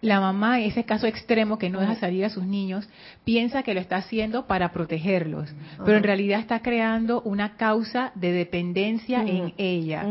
[0.00, 2.88] la mamá, en ese caso extremo que no deja salir a sus niños,
[3.22, 5.54] piensa que lo está haciendo para protegerlos,
[5.84, 10.04] pero en realidad está creando una causa de dependencia en ella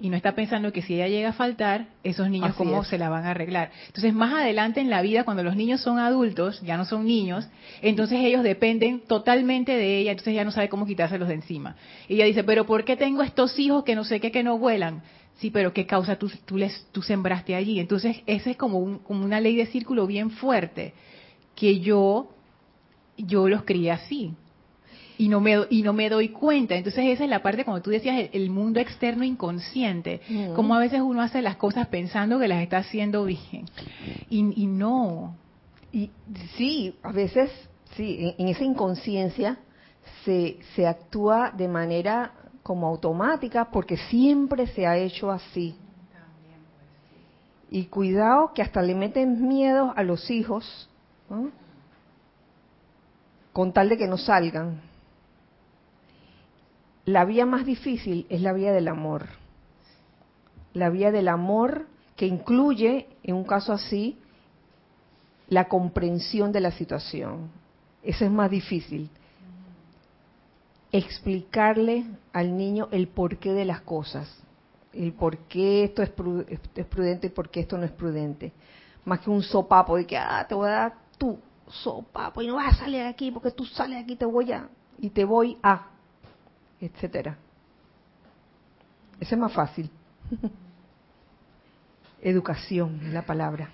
[0.00, 3.08] y no está pensando que si ella llega a faltar, esos niños cómo se la
[3.08, 3.70] van a arreglar.
[3.86, 7.48] Entonces, más adelante en la vida, cuando los niños son adultos, ya no son niños,
[7.80, 11.76] entonces ellos dependen totalmente de ella, entonces ya no sabe cómo quitárselos de encima.
[12.08, 14.58] Y ella dice, pero ¿por qué tengo estos hijos que no sé qué, que no
[14.58, 15.02] vuelan?
[15.36, 17.80] Sí, pero ¿qué causa tú, tú, les, tú sembraste allí?
[17.80, 20.94] Entonces, esa es como, como una ley de círculo bien fuerte,
[21.54, 22.30] que yo,
[23.16, 24.34] yo los crié así.
[25.16, 26.74] Y no, me, y no me doy cuenta.
[26.74, 30.20] Entonces esa es la parte, como tú decías, el, mundo externo inconsciente.
[30.56, 33.66] Como a veces uno hace las cosas pensando que las está haciendo bien.
[34.28, 35.36] Y, y no.
[35.92, 36.10] Y
[36.56, 37.48] sí, a veces,
[37.96, 39.58] sí, en, en esa inconsciencia
[40.24, 42.32] se, se actúa de manera
[42.64, 45.76] como automática porque siempre se ha hecho así.
[47.70, 50.88] Y cuidado que hasta le meten miedo a los hijos
[53.52, 54.80] con tal de que no salgan.
[57.04, 59.26] La vía más difícil es la vía del amor.
[60.72, 61.86] La vía del amor
[62.16, 64.18] que incluye, en un caso así,
[65.48, 67.50] la comprensión de la situación.
[68.02, 69.10] Eso es más difícil
[70.94, 74.32] explicarle al niño el porqué de las cosas,
[74.92, 78.52] el por qué esto es, prudente y por qué esto no es prudente.
[79.04, 81.36] Más que un sopapo de que, ah, te voy a dar tu
[81.66, 84.52] sopapo y no vas a salir de aquí porque tú sales de aquí te voy
[84.52, 84.68] a,
[84.98, 85.88] y te voy a,
[86.80, 87.38] etcétera.
[89.18, 89.90] Ese es más fácil.
[92.22, 93.70] Educación es la palabra.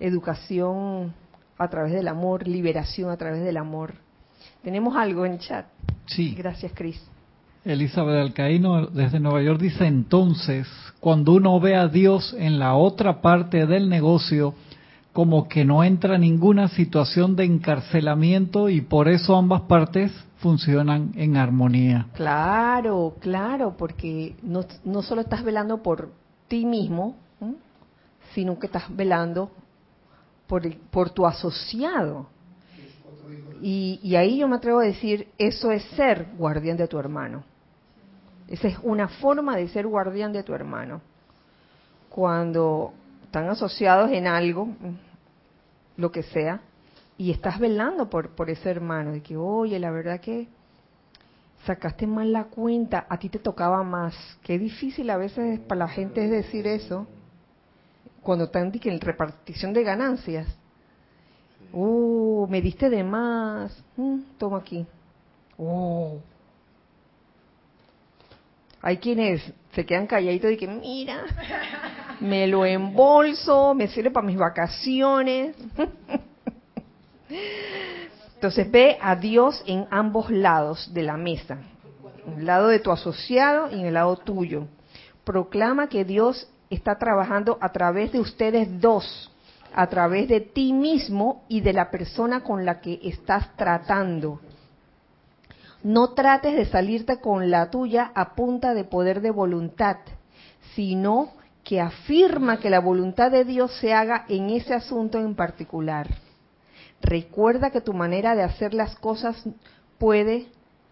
[0.00, 1.12] Educación
[1.58, 4.05] a través del amor, liberación a través del amor
[4.62, 5.66] tenemos algo en chat.
[6.06, 6.34] Sí.
[6.36, 7.00] Gracias, Cris.
[7.64, 10.68] Elizabeth Alcaíno desde Nueva York dice entonces,
[11.00, 14.54] cuando uno ve a Dios en la otra parte del negocio,
[15.12, 21.36] como que no entra ninguna situación de encarcelamiento y por eso ambas partes funcionan en
[21.36, 22.06] armonía.
[22.14, 26.10] Claro, claro, porque no, no solo estás velando por
[26.48, 27.16] ti mismo,
[28.34, 29.50] sino que estás velando
[30.46, 32.28] por, por tu asociado.
[33.62, 37.44] Y, ahí yo me atrevo a decir, eso es ser guardián de tu hermano.
[38.48, 41.00] Esa es una forma de ser guardián de tu hermano.
[42.08, 42.92] Cuando
[43.24, 44.68] están asociados en algo,
[45.96, 46.60] lo que sea,
[47.18, 50.48] y estás velando por, por ese hermano, de que, oye, la verdad que
[51.64, 54.14] sacaste mal la cuenta, a ti te tocaba más.
[54.42, 57.06] Qué difícil a veces para la gente es decir eso,
[58.22, 60.46] cuando están en repartición de ganancias.
[61.72, 63.76] Uh, me diste de más.
[63.96, 64.86] Mm, toma aquí.
[65.58, 66.18] Oh.
[68.82, 69.42] Hay quienes
[69.72, 71.24] se quedan calladitos y que, mira,
[72.20, 75.56] me lo embolso, me sirve para mis vacaciones.
[78.34, 81.58] Entonces ve a Dios en ambos lados de la mesa,
[82.26, 84.68] en el lado de tu asociado y en el lado tuyo.
[85.24, 89.32] Proclama que Dios está trabajando a través de ustedes dos
[89.76, 94.40] a través de ti mismo y de la persona con la que estás tratando.
[95.82, 99.98] No trates de salirte con la tuya a punta de poder de voluntad,
[100.74, 106.08] sino que afirma que la voluntad de Dios se haga en ese asunto en particular.
[107.02, 109.36] Recuerda que tu manera de hacer las cosas
[109.98, 110.46] puede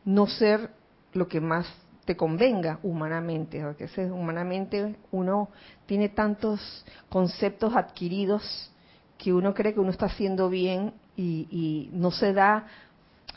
[0.05, 0.71] no ser
[1.15, 1.67] lo que más
[2.05, 5.49] te convenga humanamente, porque humanamente uno
[5.87, 8.71] tiene tantos conceptos adquiridos
[9.19, 12.67] que uno cree que uno está haciendo bien y, no se da,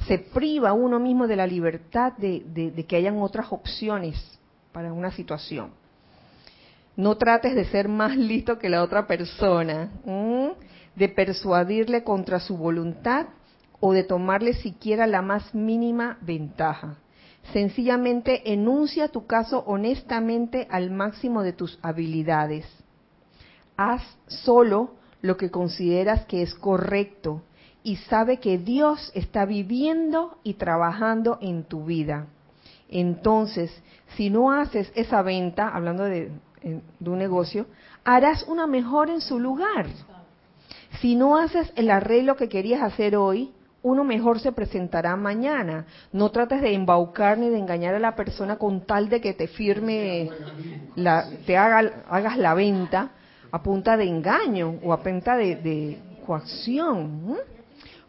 [0.07, 4.39] se priva uno mismo de la libertad de, que hayan otras opciones
[4.71, 5.71] para una situación.
[6.95, 9.89] No trates de ser más listo que la otra persona.
[10.95, 13.27] de persuadirle contra su voluntad
[13.79, 16.97] o de tomarle siquiera la más mínima ventaja.
[17.53, 22.65] Sencillamente enuncia tu caso honestamente al máximo de tus habilidades.
[23.77, 27.41] Haz solo lo que consideras que es correcto
[27.83, 32.27] y sabe que Dios está viviendo y trabajando en tu vida.
[32.89, 33.71] Entonces,
[34.15, 37.65] si no haces esa venta, hablando de, de un negocio,
[38.03, 39.87] harás una mejor en su lugar.
[41.01, 43.51] Si no haces el arreglo que querías hacer hoy,
[43.83, 45.85] uno mejor se presentará mañana.
[46.11, 49.47] No trates de embaucar ni de engañar a la persona con tal de que te
[49.47, 50.29] firme,
[50.95, 53.11] la, te haga, hagas la venta
[53.51, 57.37] a punta de engaño o a punta de, coacción.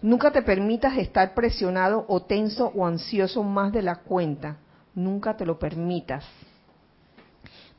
[0.03, 4.57] Nunca te permitas estar presionado o tenso o ansioso más de la cuenta.
[4.95, 6.25] Nunca te lo permitas.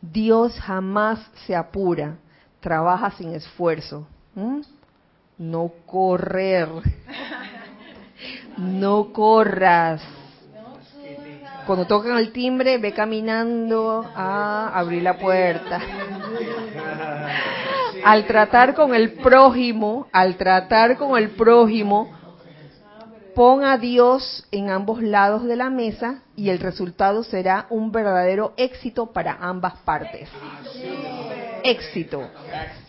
[0.01, 2.17] Dios jamás se apura,
[2.61, 4.07] trabaja sin esfuerzo.
[5.37, 6.69] No correr.
[8.57, 10.01] No corras.
[11.65, 15.79] Cuando tocan el timbre, ve caminando a abrir la puerta.
[18.03, 22.09] Al tratar con el prójimo, al tratar con el prójimo,
[23.35, 28.53] pon a Dios en ambos lados de la mesa y el resultado será un verdadero
[28.57, 30.29] éxito para ambas partes.
[31.63, 32.29] Éxito.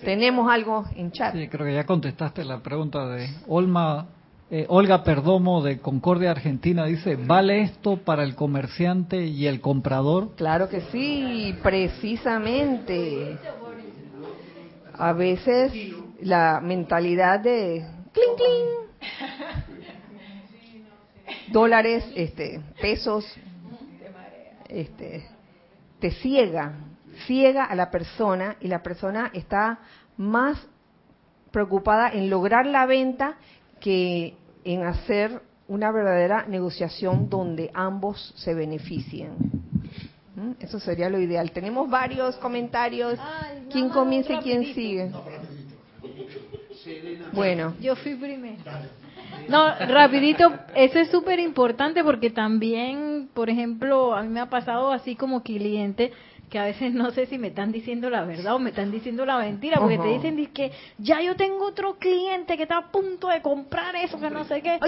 [0.04, 1.34] Tenemos algo en chat.
[1.34, 4.06] Sí, creo que ya contestaste la pregunta de Olma
[4.52, 10.30] eh, Olga Perdomo de Concordia, Argentina, dice, ¿vale esto para el comerciante y el comprador?
[10.34, 13.38] Claro que sí, precisamente.
[15.00, 15.72] A veces
[16.20, 18.68] la mentalidad de clink clink,
[21.50, 23.24] dólares, este, pesos,
[24.68, 25.26] este,
[26.00, 26.74] te ciega,
[27.26, 29.78] ciega a la persona y la persona está
[30.18, 30.58] más
[31.50, 33.38] preocupada en lograr la venta
[33.80, 39.59] que en hacer una verdadera negociación donde ambos se beneficien.
[40.60, 41.50] Eso sería lo ideal.
[41.52, 43.18] Tenemos varios comentarios.
[43.70, 45.10] ¿Quién comienza y quién sigue?
[47.32, 47.74] Bueno.
[47.80, 48.62] Yo fui primero.
[49.48, 54.92] No, rapidito, eso es súper importante porque también, por ejemplo, a mí me ha pasado
[54.92, 56.12] así como cliente
[56.50, 59.24] que a veces no sé si me están diciendo la verdad o me están diciendo
[59.24, 63.28] la mentira, porque te dicen que ya yo tengo otro cliente que está a punto
[63.28, 64.78] de comprar eso, que no sé qué,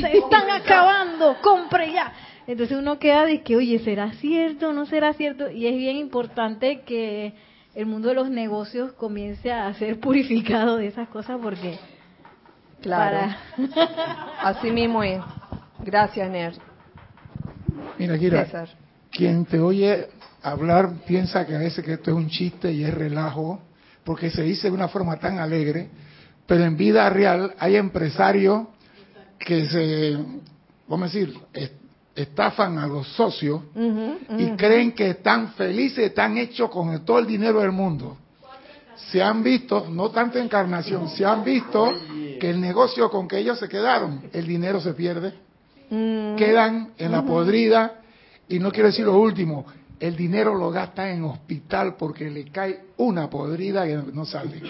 [0.00, 2.12] se están acabando, compre ya.
[2.48, 5.48] Entonces uno queda de que, oye, ¿será cierto o no será cierto?
[5.48, 7.34] Y es bien importante que
[7.76, 11.78] el mundo de los negocios comience a ser purificado de esas cosas porque...
[12.80, 13.32] Claro.
[14.42, 15.22] Así mismo es.
[15.84, 16.54] Gracias, Ner.
[17.96, 18.44] Mira, Kira,
[19.12, 20.08] quien te oye
[20.42, 23.60] hablar piensa que a veces que esto es un chiste y es relajo,
[24.04, 25.88] porque se dice de una forma tan alegre,
[26.46, 28.66] pero en vida real hay empresarios
[29.38, 30.16] que se,
[30.88, 31.38] vamos a decir,
[32.14, 33.62] estafan a los socios
[34.38, 38.18] y creen que están felices, están hechos con todo el dinero del mundo.
[39.10, 41.92] Se han visto, no tanto encarnación, se han visto
[42.38, 45.34] que el negocio con que ellos se quedaron, el dinero se pierde,
[45.90, 46.36] mm.
[46.36, 48.00] quedan en la podrida
[48.48, 49.64] y no quiero decir lo último,
[50.02, 54.60] el dinero lo gasta en hospital porque le cae una podrida que no sale.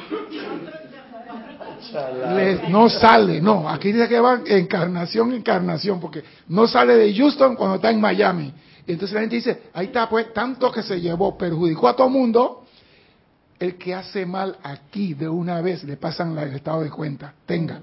[2.69, 7.77] no sale, no, aquí dice que va encarnación, encarnación, porque no sale de Houston cuando
[7.77, 8.53] está en Miami.
[8.87, 12.11] Y entonces la gente dice, ahí está, pues, tanto que se llevó, perjudicó a todo
[12.11, 12.67] mundo,
[13.59, 17.81] el que hace mal aquí de una vez le pasan el estado de cuenta, tenga.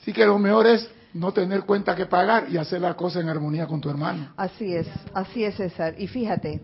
[0.00, 3.28] Así que lo mejor es no tener cuenta que pagar y hacer las cosas en
[3.28, 4.32] armonía con tu hermano.
[4.36, 5.94] Así es, así es César.
[5.96, 6.62] Y fíjate,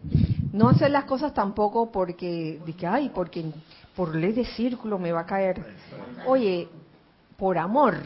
[0.53, 3.53] no hacer las cosas tampoco porque, que, ay, porque
[3.95, 5.65] por ley de círculo me va a caer.
[6.27, 6.69] Oye,
[7.37, 7.99] por amor,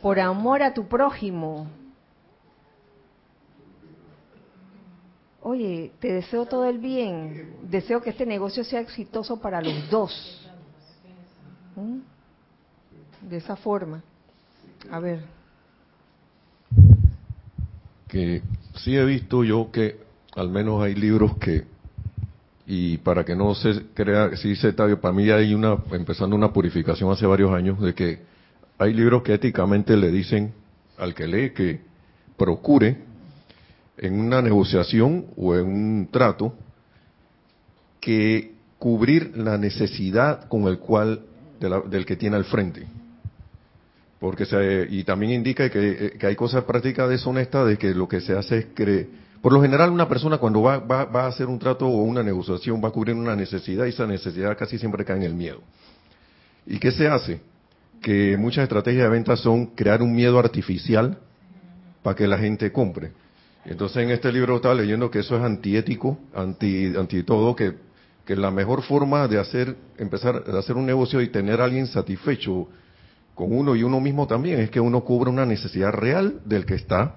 [0.00, 1.66] por amor a tu prójimo.
[5.42, 10.48] Oye, te deseo todo el bien, deseo que este negocio sea exitoso para los dos.
[11.74, 11.98] ¿Mm?
[13.28, 14.02] De esa forma.
[14.90, 15.20] A ver.
[18.08, 18.42] Que
[18.76, 19.98] sí he visto yo que
[20.34, 21.64] al menos hay libros que,
[22.66, 27.10] y para que no se crea, sí se para mí hay una, empezando una purificación
[27.10, 28.20] hace varios años, de que
[28.78, 30.52] hay libros que éticamente le dicen
[30.98, 31.80] al que lee que
[32.36, 32.98] procure
[33.96, 36.54] en una negociación o en un trato
[38.00, 41.22] que cubrir la necesidad con el cual
[41.58, 42.86] del que tiene al frente
[44.20, 48.20] porque se, y también indica que, que, hay cosas prácticas deshonestas de que lo que
[48.20, 49.08] se hace es que,
[49.42, 52.22] por lo general una persona cuando va, va, va, a hacer un trato o una
[52.22, 55.60] negociación va a cubrir una necesidad y esa necesidad casi siempre cae en el miedo.
[56.66, 57.40] ¿Y qué se hace?
[58.06, 61.18] que muchas estrategias de venta son crear un miedo artificial
[62.02, 63.12] para que la gente compre.
[63.64, 67.74] Entonces en este libro estaba leyendo que eso es antiético, anti, anti todo, que,
[68.24, 71.88] que la mejor forma de hacer, empezar a hacer un negocio y tener a alguien
[71.88, 72.68] satisfecho
[73.36, 76.74] con uno y uno mismo también es que uno cubra una necesidad real del que
[76.74, 77.16] está,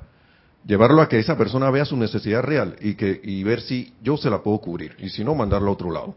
[0.65, 4.17] llevarlo a que esa persona vea su necesidad real y que y ver si yo
[4.17, 6.15] se la puedo cubrir y si no mandarlo a otro lado.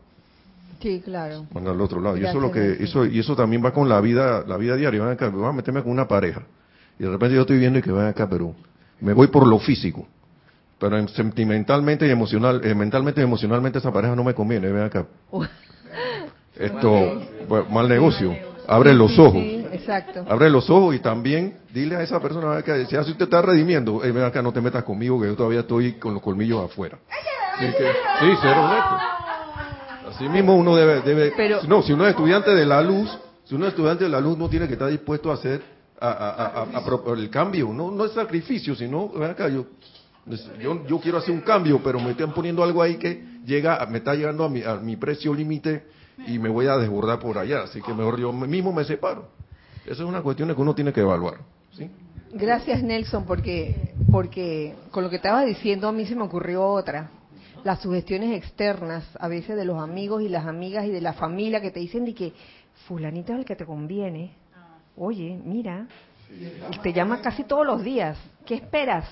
[0.80, 1.46] Sí, claro.
[1.55, 2.16] Mandarlo a otro lado.
[2.16, 4.74] y eso Gracias, lo que eso y eso también va con la vida la vida
[4.74, 5.00] diaria.
[5.03, 6.42] Ven acá, voy a meterme con una pareja
[6.98, 8.55] y de repente yo estoy viendo y que ven acá, pero
[9.00, 10.07] me voy por lo físico.
[10.80, 14.82] Pero en- sentimentalmente y emocional, eh, mentalmente y emocionalmente esa pareja no me conviene, ven
[14.82, 15.07] acá.
[16.57, 17.22] Esto,
[17.70, 18.34] mal negocio.
[18.66, 19.42] Abre los ojos.
[19.73, 20.25] Sí, exacto.
[20.29, 24.05] Abre los ojos y también dile a esa persona ven acá, si usted está redimiendo,
[24.05, 26.99] eh, ven acá, no te metas conmigo que yo todavía estoy con los colmillos afuera.
[27.57, 27.85] Así que,
[28.20, 28.97] sí, ser honesto.
[30.11, 33.11] Así mismo uno debe, debe Pero- no, si uno es estudiante de la luz,
[33.45, 35.62] si uno es estudiante de la luz, no tiene que estar dispuesto a hacer
[36.01, 39.66] a, a- el cambio, no, no es sacrificio, sino, ven acá, yo,
[40.61, 43.99] yo, yo quiero hacer un cambio, pero me están poniendo algo ahí que llega, me
[43.99, 45.85] está llegando a mi, a mi precio límite
[46.27, 49.29] y me voy a desbordar por allá, así que mejor yo mismo me separo.
[49.85, 51.39] Esa es una cuestión que uno tiene que evaluar.
[51.72, 51.91] ¿sí?
[52.33, 57.11] Gracias Nelson, porque, porque con lo que estabas diciendo a mí se me ocurrió otra.
[57.64, 61.61] Las sugestiones externas, a veces de los amigos y las amigas y de la familia
[61.61, 62.33] que te dicen que
[62.89, 64.33] fulanito es el que te conviene.
[64.97, 65.87] Oye, mira,
[66.83, 68.18] te llama casi todos los días.
[68.47, 69.09] ¿Qué esperas?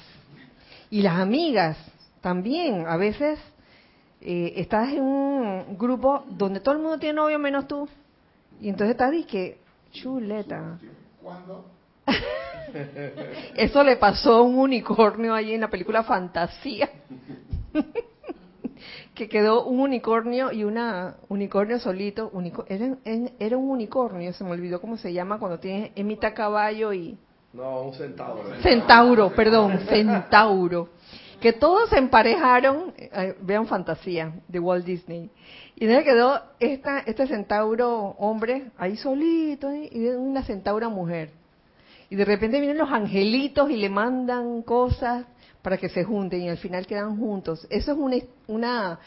[0.91, 1.77] Y las amigas
[2.21, 3.39] también, a veces
[4.21, 7.89] eh, estás en un grupo donde todo el mundo tiene novio menos tú.
[8.61, 9.60] Y entonces estás que,
[9.93, 10.79] chuleta.
[13.57, 16.89] Eso le pasó a un unicornio ahí en la película Fantasía.
[19.15, 22.31] que quedó un unicornio y una unicornio solito.
[22.33, 22.97] Unico- era,
[23.39, 27.19] era un unicornio, se me olvidó cómo se llama cuando tiene en mitad caballo y
[27.53, 28.43] No, un centavo.
[28.63, 30.89] centauro, perdón, centauro.
[31.41, 35.31] Que todos se emparejaron, eh, vean Fantasía de Walt Disney.
[35.81, 39.89] Y entonces quedó esta, este centauro hombre ahí solito ¿eh?
[39.91, 41.31] y una centaura mujer.
[42.11, 45.25] Y de repente vienen los angelitos y le mandan cosas
[45.63, 47.67] para que se junten y al final quedan juntos.
[47.71, 48.17] Eso es una,
[48.47, 48.99] una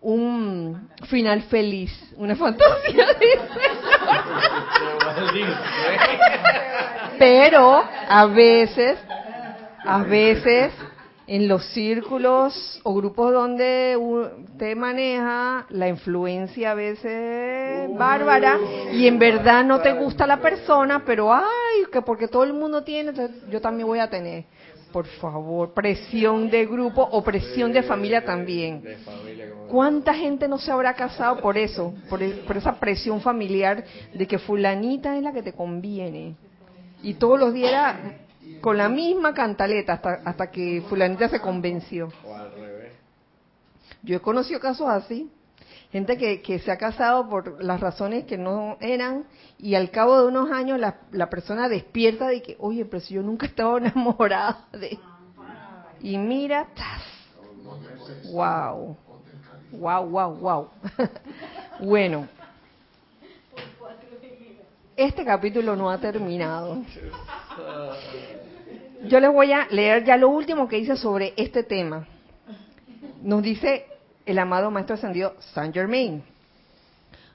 [0.00, 3.08] un final feliz, una fantasía.
[7.18, 8.96] Pero a veces,
[9.84, 10.72] a veces
[11.26, 18.58] en los círculos o grupos donde usted maneja, la influencia a veces bárbara
[18.92, 21.42] y en verdad no te gusta la persona, pero ay,
[21.90, 23.12] que porque todo el mundo tiene,
[23.50, 24.44] yo también voy a tener.
[24.92, 28.82] Por favor, presión de grupo o presión de familia también.
[29.68, 31.92] ¿Cuánta gente no se habrá casado por eso?
[32.08, 36.36] Por, por esa presión familiar de que fulanita es la que te conviene.
[37.02, 38.25] Y todos los días era
[38.60, 42.08] con la misma cantaleta hasta, hasta que fulanita se convenció.
[42.24, 42.92] O al revés.
[44.02, 45.30] Yo he conocido casos así.
[45.92, 49.24] Gente que, que se ha casado por las razones que no eran
[49.58, 53.14] y al cabo de unos años la, la persona despierta de que, oye, pero si
[53.14, 54.98] yo nunca he estado enamorada de...
[56.00, 57.02] Y mira, ¡tas!
[58.30, 58.96] wow,
[59.72, 60.68] wow, wow, wow.
[61.80, 62.28] bueno,
[64.96, 66.82] este capítulo no ha terminado.
[69.08, 72.06] Yo les voy a leer ya lo último que dice sobre este tema.
[73.22, 73.86] Nos dice
[74.24, 76.22] el amado Maestro Ascendido Saint Germain.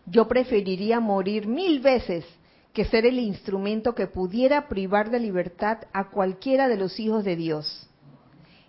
[0.06, 2.26] Yo preferiría morir mil veces
[2.74, 7.36] que ser el instrumento que pudiera privar de libertad a cualquiera de los hijos de
[7.36, 7.88] Dios.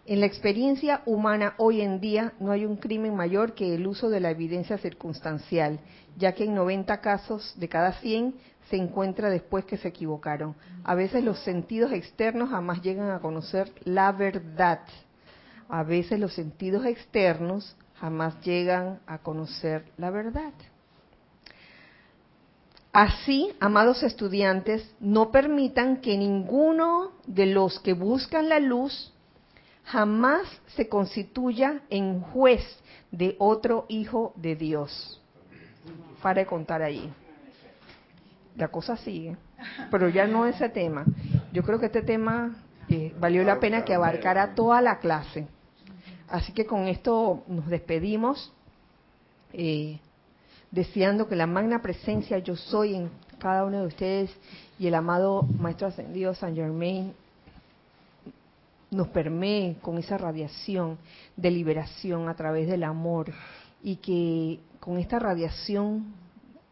[0.05, 4.11] En la experiencia humana hoy en día no hay un crimen mayor que el uso
[4.11, 5.79] de la evidencia circunstancial,
[6.17, 8.35] ya que en 90 casos de cada 100
[8.73, 10.57] se encuentra después que se equivocaron.
[10.83, 14.81] A veces los sentidos externos jamás llegan a conocer la verdad.
[15.69, 20.55] A veces los sentidos externos jamás llegan a conocer la verdad.
[22.95, 29.13] Así, amados estudiantes, no permitan que ninguno de los que buscan la luz
[29.85, 32.63] jamás se constituya en juez
[33.11, 35.21] de otro hijo de Dios.
[36.23, 37.13] Para contar allí.
[38.57, 39.37] La cosa sigue,
[39.91, 41.05] pero ya no ese tema.
[41.53, 42.55] Yo creo que este tema
[42.89, 45.47] eh, valió la pena que abarcara toda la clase.
[46.29, 48.53] Así que con esto nos despedimos,
[49.53, 49.99] eh,
[50.71, 54.31] deseando que la magna presencia yo soy en cada uno de ustedes
[54.79, 57.13] y el amado Maestro Ascendido San Germain
[58.91, 60.99] nos permee con esa radiación
[61.37, 63.33] de liberación a través del amor
[63.83, 66.15] y que con esta radiación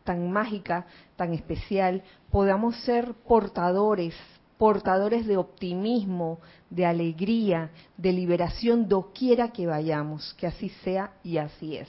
[0.05, 0.86] tan mágica,
[1.16, 4.14] tan especial, podamos ser portadores,
[4.59, 10.35] portadores de optimismo, de alegría, de liberación, doquiera que vayamos.
[10.35, 11.89] Que así sea y así es.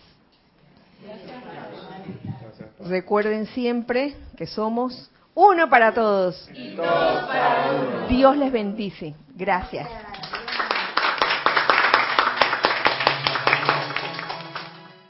[2.80, 6.50] Recuerden siempre que somos uno para todos.
[8.10, 9.16] Dios les bendice.
[9.36, 9.88] Gracias.